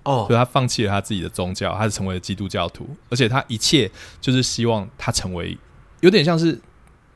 [0.05, 3.90] 哦，所以他放弃了他自己的宗教，他是成为了基督教徒，而且他一切
[4.20, 5.57] 就是希望他成为。
[6.00, 6.61] 有点像是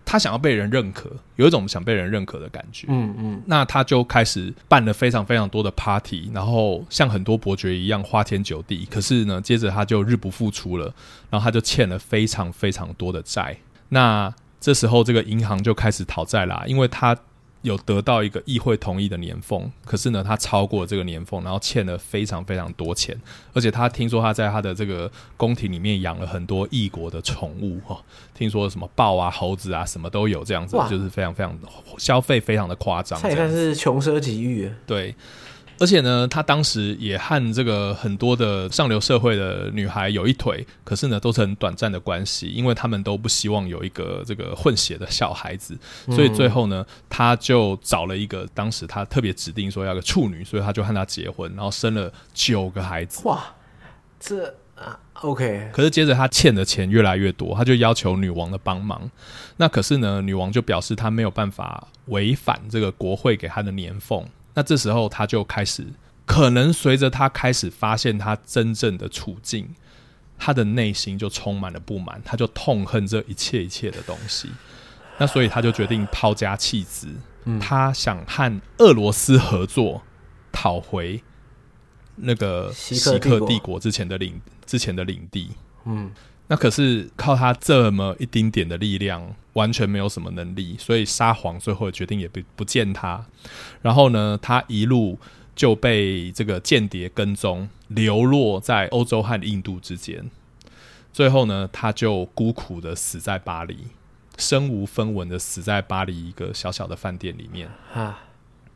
[0.06, 2.86] 他想要被人认可，有一种想被人认可的感觉。
[2.88, 8.86] 嗯嗯，那他就开始办了非常非常多的 party，然后像很多伯爵一样花天酒地。
[8.90, 10.94] 可是呢，接着他就日不复出了，
[11.28, 13.56] 然后他就欠了非常非常多的债。
[13.88, 17.14] 那这时候，这个银行就开始讨债啦，因为他。
[17.66, 23.20] 有得到一个议会同意的年俸，可是呢，他超过了这个年俸，然后欠了非常非常多钱，
[23.52, 28.00] 而且他听说他在他的这个宫廷里面养了很多异国的宠物哈，
[28.32, 31.58] 听说什么豹啊、猴子啊，什么都有这样子，就是非常非常
[31.98, 35.12] 消费非常的夸张，这也算是穷奢极欲，对。
[35.78, 53.26] 而且呢，他当时也和这个很多的上流社会的女孩有一腿，可是呢，都是很短暂的关系，因为他们都不希望有一个这个混血的小孩子，所以最后呢，他就找了一个当时他特别指定说要个处女，所以他就和她结婚，然后生了九个孩子。
[53.26, 53.44] 哇，
[54.18, 54.98] 这啊。
[55.22, 59.10] OK，可是接着他欠的钱越来越多，他就要求女王的帮忙。
[59.56, 64.28] 那可是呢，女王就表示她没有办法违反这个国会给她的年俸。
[64.56, 65.86] 那这时候他就开始，
[66.24, 69.74] 可能随着他开始发现他真正的处境，
[70.38, 74.50] 他的内心就充满了不满，他就痛恨这一切一切的东西。
[75.18, 77.08] 那所以他就决定抛家弃子，
[77.44, 80.02] 嗯、他想和俄罗斯合作，
[80.50, 81.22] 讨回
[82.16, 85.50] 那个西克帝国之前的领之前的领地。
[85.84, 86.10] 嗯，
[86.48, 93.24] 那可是靠他这么一丁点的力量，完全没有什么能力，所以沙皇最后决定也不不见他。
[93.82, 95.18] 然后呢，他一路
[95.54, 100.30] 就被这个间谍跟踪，流落在欧洲和印度之间。
[101.12, 103.86] 最后呢，他就孤苦的死在巴黎。
[104.38, 108.22] 身无分文的死在巴黎一个小小的饭店里面啊！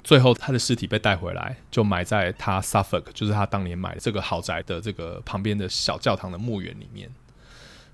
[0.03, 7.11] 最后他的尸体被带回来，就埋在他 Suffolk，就是他当年买这个豪宅的这个旁边的小教堂的墓园里面。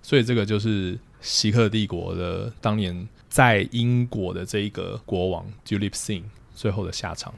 [0.07, 6.23] 所以这个就是锡克帝国的当年在英国的这一个国王 Dulip Singh
[6.55, 7.35] 最后的下场。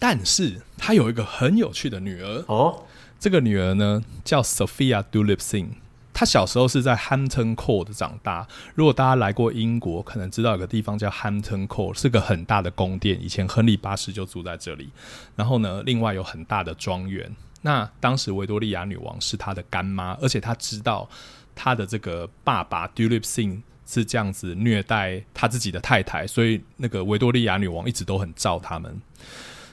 [0.00, 2.82] 但是他有一个很有趣的女儿哦，
[3.20, 5.68] 这个女儿呢叫 Sophia Dulip Singh。
[6.12, 8.48] 他小时候是在 Hampton Court 长大。
[8.74, 13.22] 如果大家来过英国，可能知道有个地方叫 Hampton Court，是个很大的宫殿。
[13.22, 14.90] 以前亨利八世就住在这里。
[15.36, 17.32] 然后呢，另外有很大的庄园。
[17.62, 21.08] 那当时维多利亚女王是她的干妈，而且她知道
[21.54, 29.00] 他的这个爸爸 Dulip Singh 是这样子虐待他自己的太太，所以那个维多利亚女王一直都很罩他们。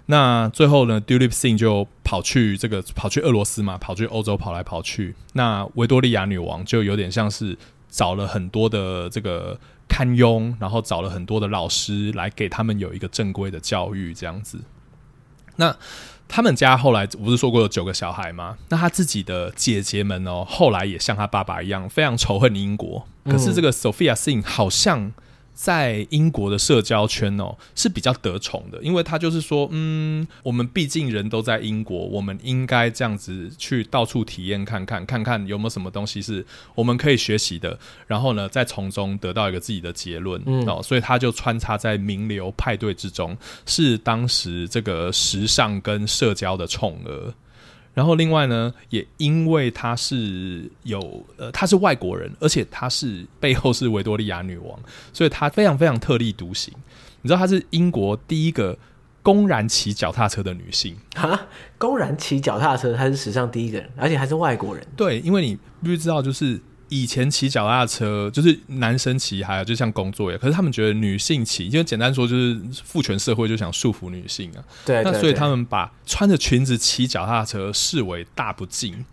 [0.07, 5.15] 那最后呢，Dulip Singh 就跑去这个跑去俄罗斯嘛，跑去欧洲跑来跑去。
[5.33, 7.57] 那维多利亚女王就有点像是
[7.89, 9.57] 找了很多的这个
[9.87, 14.59] 看佣，然后找了很多的老师来给他们有一个正规的教育，这样子。
[15.55, 15.75] 那
[16.31, 18.57] 他们家后来不是说过有九个小孩吗？
[18.69, 23.05] 那他自己的姐姐们哦，后来也像他爸爸一样非常仇恨英国。
[23.25, 25.11] 可是这个 Sophia Singh 好像。
[25.53, 37.77] 在英国的社交圈哦是比较得宠的，因为他就是说，嗯，我们毕竟人都在英国，我们应该这样子去到处体验看看，看看有没有什么东西是我们可以学习的，
[38.07, 47.33] 然后呢，再从中得到一个自己的结论，嗯，哦，所以他就穿插在名流派对之中，是当时这个时尚跟社交的宠儿。
[47.93, 54.79] 然后另外呢，也因为他是有呃，他是外国人，而且他是背后是维多利亚女王，
[55.11, 56.73] 所以他非常非常特立独行。
[57.21, 58.77] 你知道他是英国第一个
[59.21, 61.47] 公然骑脚踏车的女性哈？
[61.77, 64.85] 公然骑脚踏车，她是史上第一个人，而且还是外国人。
[64.95, 66.59] 对，因为你必须知道，就是。
[66.91, 70.39] 以前骑脚踏车就是男生骑，还有就像工作一样。
[70.41, 74.59] 可是他们觉得女性骑，因为简单说就是父权社会就想束缚女性啊。
[74.85, 79.05] 对，那所以他们把穿着裙子骑脚踏车视为大不敬。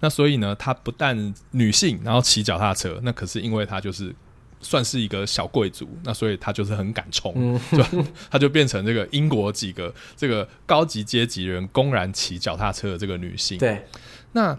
[0.00, 4.14] 那所以呢，她不但女性，然后骑脚踏车，那可是因为她就是
[4.62, 13.58] 算是一个小贵族，那所以她就是很敢冲，嗯、就她就变成这个英国几个这个高级阶级人公然骑脚踏车的这个女性。
[13.58, 13.84] 对，
[14.32, 14.58] 那。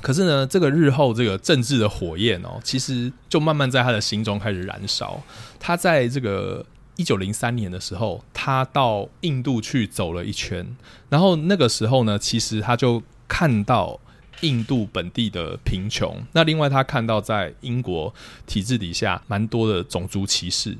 [0.00, 5.20] 可是呢，这个日后这个政治的火焰哦，其实就慢慢在他的心中开始燃烧。
[5.58, 6.64] 他在这个
[6.96, 10.76] 一九零三年的时候，他到印度去走了一圈，
[11.08, 13.98] 然后那个时候呢，其实他就看到
[14.40, 16.22] 印度本地的贫穷。
[16.32, 18.14] 那另外他看到在英国
[18.46, 20.76] 体制底下蛮多的种族歧视。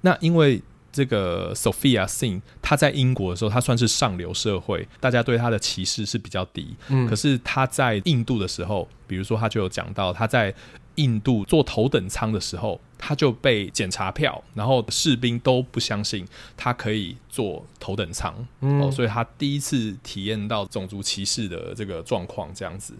[0.00, 0.62] 那因为
[0.96, 6.74] 这个 Sophia Singh，她在英国的时候，她算是上流社会，大家对她的歧视是比较低。
[6.88, 10.54] 嗯，可是她在印度的时候，比如说她就有讲到，她在
[10.94, 16.26] 印度坐头等舱的时候，她就被检查票，然后士兵都不相信
[16.56, 18.34] 她可以坐头等舱。
[18.62, 22.94] 嗯，哦，所以她第一次体验到种族歧视的这个状况，这样子。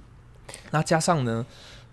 [0.71, 1.45] 那加上呢，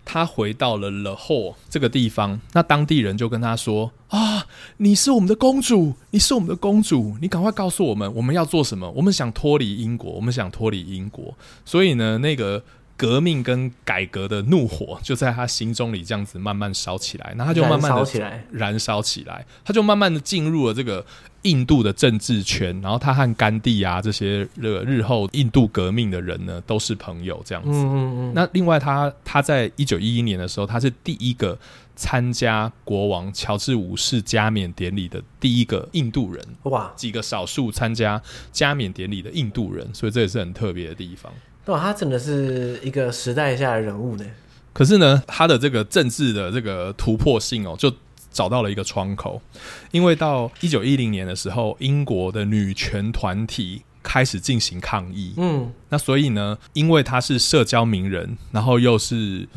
[0.04, 4.46] 他回到了 Lahore 这个地方，那当地人就跟他说：“啊，
[4.76, 8.90] 你是我们的公主，你是我们的公主，你赶快告诉我们，我们要做什么？
[8.90, 11.34] 我们想脱离英国，我们想脱离英国。”
[11.64, 12.62] 所以呢，那个。
[12.96, 21.04] 革命跟改革的怒火就在他心中里这样子慢慢烧起来，那他就慢慢的燃烧起来，他就慢慢的进入了这个
[21.42, 27.70] 印度的政治圈，然后他和甘地啊这些日日后印度革命的人呢都是朋友这样子。
[27.70, 27.96] 嗯嗯
[28.30, 28.32] 嗯。
[28.34, 31.58] 那另外他他在一九一一年的时候，他是第一个
[31.96, 36.44] 参加国王乔治五世加冕典礼的第一个印度人。
[36.62, 38.22] 哇，几个少数参加
[38.52, 41.32] 加冕典礼的印度人，所以这也是很特别的地方。
[41.66, 44.24] 哇，他真的是一个时代下的人物呢。
[44.72, 47.92] 可是呢，他的这个政治的这个突破性哦，就
[48.30, 49.40] 找到了一个窗口。
[49.92, 55.34] 因为到一九一零年的时候，英国的女权团体开始进行抗议。
[55.36, 59.48] 嗯，那所以呢，因为他是社交名人，然后又是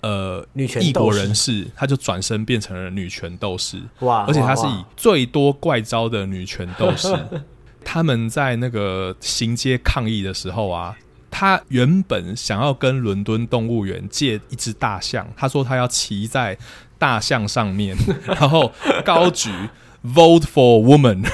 [0.00, 3.78] 呃女权异国人士，他就转身变成了女权斗士。
[4.00, 4.24] 哇！
[4.26, 7.14] 而且他是以最多怪招的女权斗士。
[7.84, 10.96] 他们在那个行街抗议的时候啊，
[11.32, 16.56] 他原本想要跟伦敦动物园借一只大象，他说他要骑在
[16.98, 18.70] 大象上面， 然后
[19.02, 19.50] 高举
[20.04, 21.26] Vote for Woman，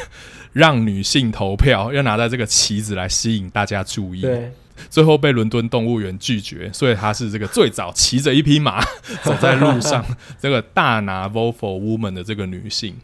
[0.52, 4.20] 让女性投票，要拿在这个旗子来吸引大家注意。
[4.20, 4.52] 对，
[4.88, 8.80] 最后被伦敦动物园拒绝，所以他是这个最早骑着一匹马
[9.24, 10.06] 走在路上，
[10.40, 12.96] 这个大拿 Vote for Woman 的这个女性，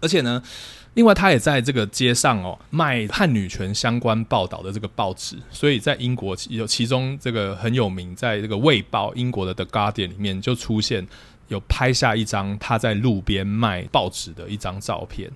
[0.00, 0.42] 而且呢。
[0.98, 11.06] 另外，他也在这个街上哦卖汉女权相关报道的这个报纸，所以在英国有其中这个很有名，在这个《卫报》英国的《The Guardian》里面就出现
[11.46, 15.30] 有拍下一张他在路边卖报纸的一张照片。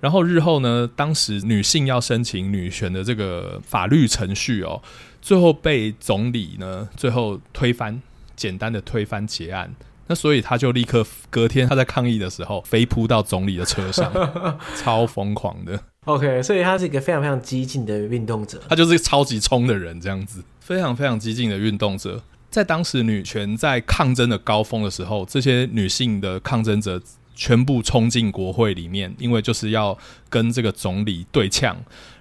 [0.00, 4.82] 然后日后呢，当时女性要申请女权的这个法律程序哦，
[5.20, 8.00] 最后被总理呢最后推翻，
[8.34, 9.74] 简单的推翻结案。
[10.06, 14.12] 那所以他就立刻隔天他在抗议的时候飞扑到总理的车上，
[14.76, 15.78] 超疯狂的。
[16.04, 22.22] OK，所以他是一个非常非常激进的运动者，他就是一个超级冲的人，这样子非常非常激进的运动者。
[22.48, 27.02] 在当时女权在抗争的高峰的时候，这些女性的抗争者
[27.34, 29.98] 全部冲进国会里面，因为就是要
[30.30, 31.76] 跟这个总理对呛。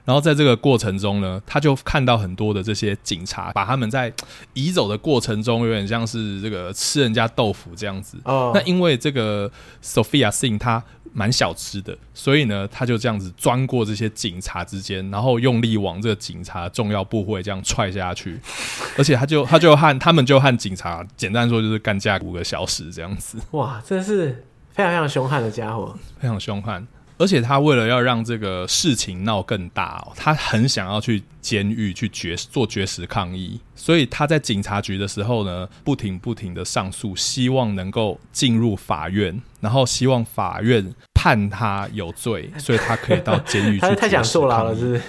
[0.06, 4.14] 然后在这个过程中呢，他就看到很多的这些警察把他们在
[4.54, 8.18] 移走的过程中，有点像是这个吃人家豆腐这样子。
[8.24, 8.52] 哦。
[8.54, 9.52] 那因为这个
[9.84, 18.38] Sophia Singh 她蛮小吃的，所以呢，他就这样子钻过这些警察之间，然后用力往这个警察重要部位这样踹下去。
[18.98, 23.40] 而且他就他就和他们就和警察简单说就是干架五个小时这样子。
[23.52, 26.86] 哇，真是非常非常凶悍的家伙，非常凶悍。
[27.18, 43.80] 而且他为了要让这个事情闹更大哦，他很想要去监狱去绝做绝食抗议，所以他在警察局的时候呢，不停不停的上诉，希望能够进入法院，然后希望法院判他有罪， 所以他可以到监狱去。
[43.80, 45.02] 他太想坐牢了，是不是？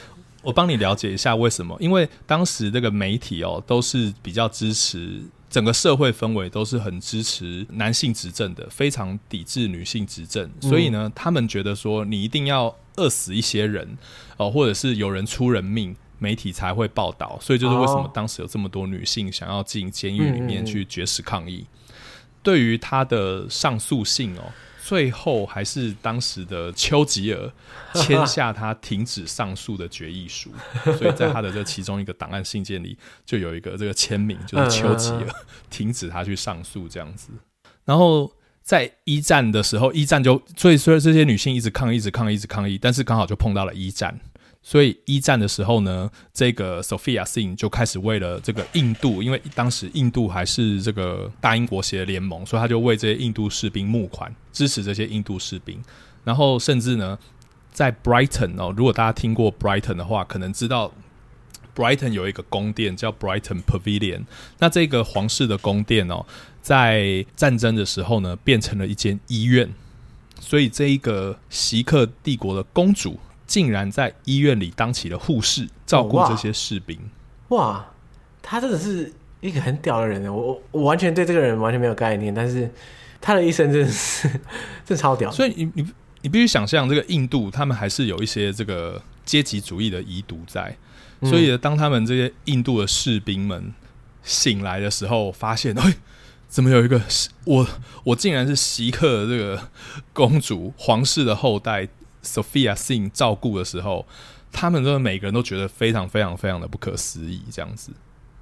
[0.42, 1.76] 我帮你了解一下为什么？
[1.80, 5.20] 因为当时这个媒体哦，都是比较支持。
[5.48, 10.50] 整个社会氛围都是很支持男性执政的，非常抵制女性执政。
[10.60, 13.96] 所以呢，他们觉得说你一定要饿死一些人
[14.36, 17.38] 哦、呃，或者是有人出人命，媒体才会报道。
[17.40, 21.66] 所以就是为什么当时有这么多女性想要进监狱里面去绝食抗议。
[22.42, 24.42] 对于他的上诉信哦。
[24.86, 27.52] 最后还是当时的丘吉尔
[27.92, 30.52] 签下他停止上诉的决议书，
[30.96, 35.26] 所以在他的这其中一个档案信件里就有一个这个签名，就是丘吉尔
[35.68, 37.30] 停止他去上诉这样子。
[37.84, 38.32] 然后
[38.62, 44.16] 在一战的时候，一战就所以说这些女性一直抗议，一直抗议，一直抗议，但是刚好就碰到了一战。
[44.68, 55.80] 所以一战的时候呢，这个 Sophia Singh 就开始为了这个印度，因为当时印度还是这个大英国协联盟，所以他就为这些印度士兵募款，支持这些印度士兵。
[56.24, 57.16] 然后甚至呢，
[57.70, 60.92] 在 Brighton 哦，如果大家听过 Brighton 的话，可能知道
[61.76, 64.24] Brighton 有一个宫殿叫 Brighton Pavilion。
[64.58, 66.26] 那这个皇室的宫殿哦，
[66.60, 69.72] 在战争的时候呢，变成了一间医院。
[70.40, 73.20] 所以这一个锡克帝国的公主。
[73.46, 76.98] 竟然在医院里当起了护士，照顾这些士兵。
[77.48, 77.56] 哦。
[77.56, 77.86] 哇，
[78.42, 80.32] 他真的是一个很屌的人呢！
[80.32, 82.68] 我我完全对这个人完全没有概念，但是
[83.20, 84.28] 他的一生真的是，
[84.84, 85.30] 真超屌。
[85.30, 85.86] 所以你你
[86.22, 90.76] 你必须想象，这个印度他们还是有一些这个阶级主义的遗毒在。
[91.22, 93.72] 所以当他们这些印度的士兵们
[94.24, 95.94] 醒来的时候，发现， 哎，
[96.48, 97.00] 怎么有一个
[97.44, 97.64] 我
[98.02, 99.68] 我竟然是锡克的这个
[100.12, 101.88] 公主皇室的后代。
[102.26, 104.04] Sophia Singh 照顾的时候，
[104.52, 107.92] 他们都每个人都觉得非常非常非常的不可思议这样子。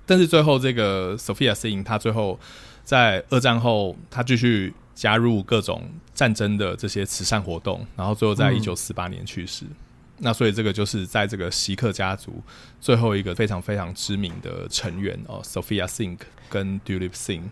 [0.07, 2.39] 但是最后，这个 Sophia Singh 他最后
[2.82, 9.64] 在二战后，他继续加入各种战争的这些慈善活动，然后最后在一九四八年去世。
[9.66, 9.76] 嗯。
[10.18, 12.41] 那所以这个就是在这个锡克家族
[12.80, 16.18] 最后一个非常非常知名的成员哦，Sophia Singh
[16.49, 17.43] 跟 Duleep Singh。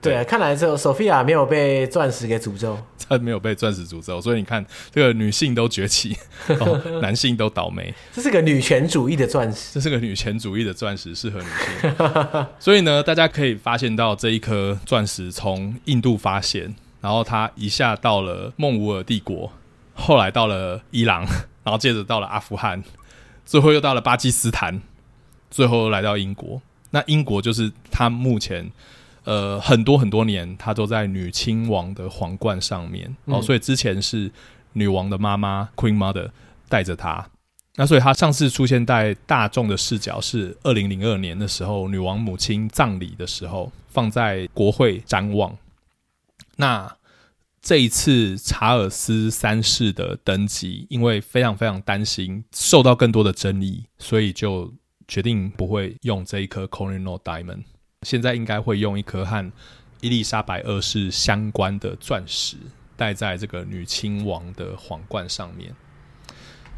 [0.00, 2.78] 对啊，看来之后，Sophia 没有被钻石给诅咒，
[3.08, 6.16] 她没有被钻石诅咒，所以你看，这个女性都崛起，
[6.60, 7.92] 哦、男性都倒霉。
[8.12, 12.46] 这是个女权主义的钻石，这是个女权主义的钻石，适合女性。
[12.60, 19.50] 所以呢，大家可以发现到这一颗钻石从印度发现，然后它一下到了孟武尔帝国，
[19.94, 21.24] 后来到了伊朗，
[21.64, 22.84] 然后接着到了阿富汗，
[23.44, 24.80] 最后又到了巴基斯坦，
[25.50, 26.62] 最后又来到英国。
[26.90, 28.70] 那英国就是它目前。
[29.26, 34.30] 呃，很多很多年，她都在女亲王的皇冠上面、嗯、哦，所以之前是
[34.72, 36.30] 女王的妈妈 Queen Mother
[36.68, 37.28] 带着她，
[37.74, 45.56] 那所以她上次出现在大众的视角是二零零二年的时候，女王母亲葬礼的时候放在国会展望。
[46.56, 46.96] 那
[47.60, 54.72] 这一次查尔斯三世的登基，因为非常非常担心受到更多的争议，所以就
[55.08, 57.64] 决定不会用这一颗 Kohinoor Diamond。
[58.06, 59.52] 现在应该会用一颗和
[60.00, 62.56] 伊丽莎白二世相关的钻石
[62.96, 65.74] 戴在这个女亲王的皇冠上面。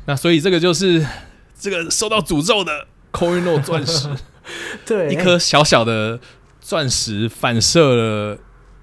[0.06, 1.06] 那所以这个就是
[1.54, 4.08] 这个受到诅咒的 Kohinoor 钻石，
[4.86, 6.18] 对，一颗小小的
[6.62, 8.38] 钻石反射了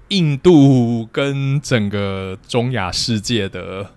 [0.06, 3.90] 印度跟整个中亚世界的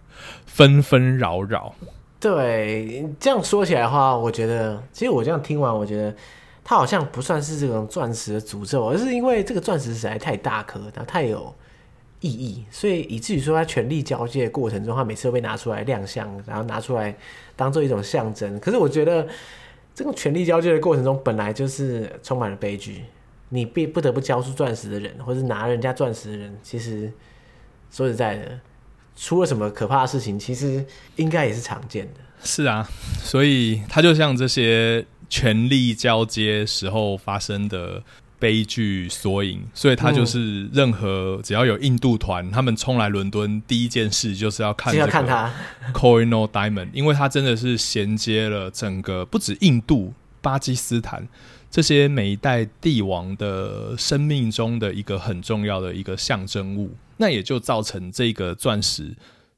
[0.47, 1.75] 纷纷扰扰。
[2.19, 6.15] 对，这样说起来的话，我觉得其实我这样听完，我觉得
[6.69, 11.51] 它好像不算是这种钻石的诅咒，而是因为这个钻石实在太大颗，然后太有。
[12.21, 17.15] 意义，所以以至于说他权力交接的过程中，他每次都被拿出来亮相，然后拿出来
[17.55, 18.59] 当做一种象征。
[18.59, 19.25] 可是我觉得，
[19.95, 23.05] 这种权力交接的过程中本来就是充满了悲剧。
[23.47, 27.09] 你必不得不交出钻石的人，或是拿人家钻石的人，其实
[27.89, 28.59] 说实在的，
[29.15, 32.19] 出了什么可怕的事情，其实应该也是常见的。
[32.43, 32.85] 是啊，
[33.23, 38.03] 所以他就像这些权力交接时候发生的。
[38.41, 45.53] 悲剧缩影，所以他就是任何只要有印度团，他们冲来伦敦，第一件事就是要看看他
[45.93, 51.27] Kohinoor Diamond，因为它真的是衔接了整个不止印度、巴基斯坦
[51.69, 59.17] 这些每一代帝王的生命中的一个很重要的一个象征物，那也就造成这个钻石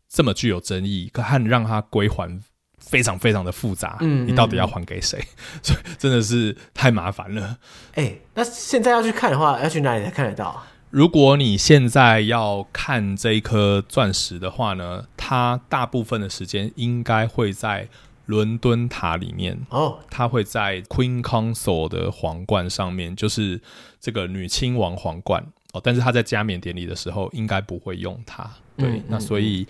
[0.10, 2.42] 这么具有争议，可和让它归还。
[2.82, 5.18] 非常非常的复杂，嗯，你到底要还给谁？
[5.64, 7.58] 所以真的是太麻烦了。
[7.94, 10.68] 哎、欸，那现在要去看的话，要去哪里才看得到啊？
[10.90, 17.88] 如果你现在要看这一颗钻石的话呢，它大部分的时间应该会在
[18.26, 23.62] 伦敦塔里面哦，它会在 Queen Consort 的皇冠上面，就是
[24.02, 25.80] 这个女亲王皇冠哦。
[25.82, 28.44] 但是他在加冕典礼的时候应该不会用它。
[28.76, 29.66] 对，嗯嗯嗯，那所以，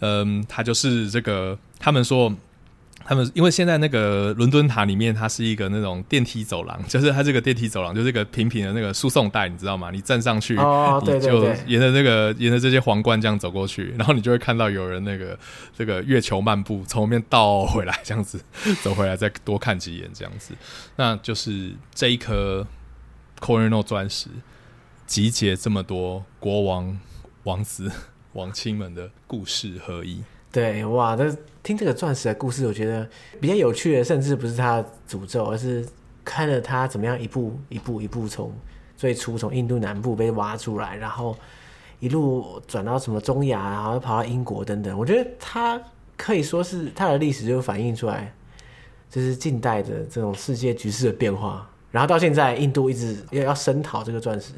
[0.00, 2.34] 嗯，它就是这个，他们说。
[3.06, 9.90] 他们因为现在那个伦敦塔里面，它是一个那种电梯走廊， 就是它这个电梯走廊就是一个平平的那个输送带，你知道吗？
[9.90, 15.38] 你站上去，哦、 你就沿着那个沿着这些皇冠这样走过去，然后你就会看到有人那个
[15.76, 18.40] 这个月球漫步，从后面倒回来这样子
[18.82, 20.54] 走回来，再多看几眼这样子，
[20.96, 22.66] 那就是这一颗
[23.40, 24.28] Kohinoor 钻石
[25.06, 26.98] 集结这么多国王、
[27.42, 27.92] 王子、
[28.32, 30.22] 王亲们的故事合一。
[30.50, 33.08] 对，哇，这听这个钻石的故事，我觉得
[33.40, 35.84] 比较有趣的，甚至不是他的诅咒，而是
[36.22, 38.52] 看着他怎么样一步一步一步从
[38.94, 41.34] 最初从印度南部被挖出来，然后
[42.00, 44.96] 一路转到什么中亚，然后跑到英国等等。
[44.96, 45.80] 我觉得他
[46.18, 48.34] 可以说是他的历史就反映出来，
[49.08, 51.66] 就是近代的这种世界局势的变化。
[51.90, 54.52] 然后到现在，印度一直要要声讨这个钻石，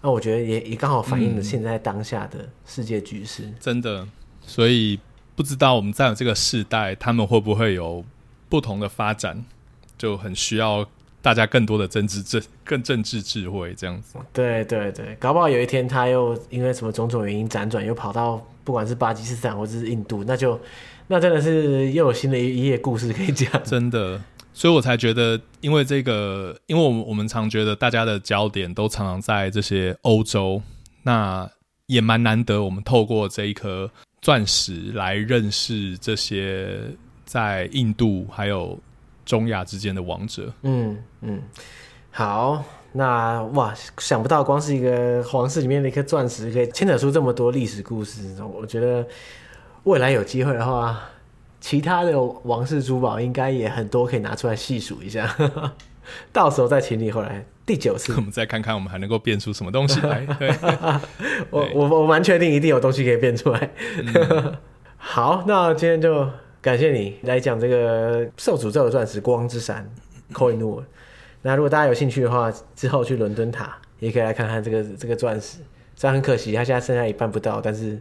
[0.00, 3.52] 那我觉得也也刚好反映了现在当下的世界局势。
[3.60, 4.08] 真的，
[4.40, 4.98] 所以。
[5.36, 8.02] 不知道我们在这个世代，他们会不会有
[8.48, 9.44] 不同的发展，
[9.98, 10.88] 就很需要
[11.20, 14.16] 大家更多的政治智、更政治智慧这样子。
[14.32, 20.58] 对对对，搞不好有一天他又因为什么种种原因辗转，又跑到不管是巴基斯坦或者是印度，那就
[21.08, 23.62] 那真的是又有新的一页故事可以讲。
[23.62, 24.18] 真的，
[24.54, 30.62] 所以我才觉得，因为这个，因为我们我们常觉得大家的焦点都常常在这些欧洲，
[31.02, 31.50] 那
[31.88, 33.90] 也蛮难得，我们透过这一颗。
[34.26, 36.80] 钻石来认识这些
[37.24, 38.76] 在印度还有
[39.24, 40.52] 中亚之间的王者。
[40.62, 41.40] 嗯嗯，
[42.10, 48.34] 好，那哇，想不到光是一个皇室里面的一颗钻石，可以牵扯出这么多历史故事。
[48.42, 49.06] 我觉得
[49.84, 51.00] 未来有机会的话，
[51.60, 55.32] 其他的王室珠宝应该也很多可以拿出来细数一下。
[56.32, 57.44] 到时候再请你回来。
[57.64, 60.24] 第九次，我们再看看我们还能够变出什么东西来。
[60.38, 60.54] 对，
[61.50, 63.70] 我我我蛮确定一定有东西可以变出来。
[63.98, 64.56] 嗯、
[64.96, 66.28] 好，那今天就
[66.62, 69.88] 感谢你来讲这个受诅咒的钻石——光之山
[70.32, 70.84] Kohinoor。
[71.42, 75.58] 那如果大家有兴趣的话，之后去伦敦塔也可以来看看这个这个钻石。
[75.96, 78.00] 虽然很可惜，它现在剩下一半不到，但是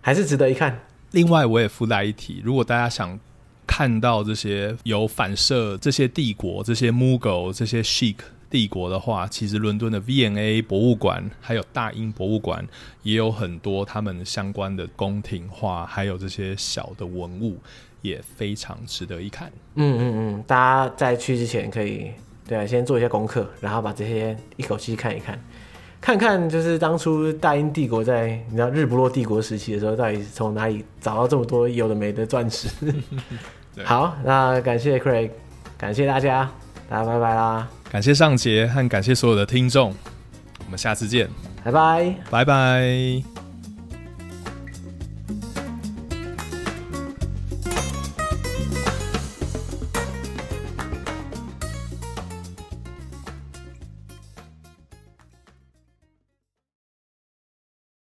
[0.00, 0.78] 还是值得一看。
[1.10, 3.20] 另外，我也附带一提，如果大家想
[3.66, 8.16] 看到这些有反射这些帝国、这些 Mughal、这些 Sheik。
[8.50, 12.62] 帝国的话，其实伦敦的 V&A 博物馆还有大英博物馆
[13.02, 17.56] 也有很多他们相关的宫廷画，还有这些小的文物，
[18.02, 19.50] 也非常值得一看。
[19.76, 22.10] 嗯嗯嗯，大家在去之前可以
[22.46, 25.42] 对啊，先做一下功课，然后把这些一口气看一看，
[26.02, 32.68] 看看就是当初大英帝国在你知道日不落帝国时期的时候，到底从哪里找到这么多有的没的钻石。
[33.84, 35.30] 好，那感谢 Craig，
[35.78, 36.50] 感谢大家，
[36.90, 37.68] 大家拜拜啦！
[37.88, 39.94] 感谢上杰和感谢所有的听众，
[40.66, 41.30] 我们下次见，
[41.62, 43.31] 拜拜，拜拜。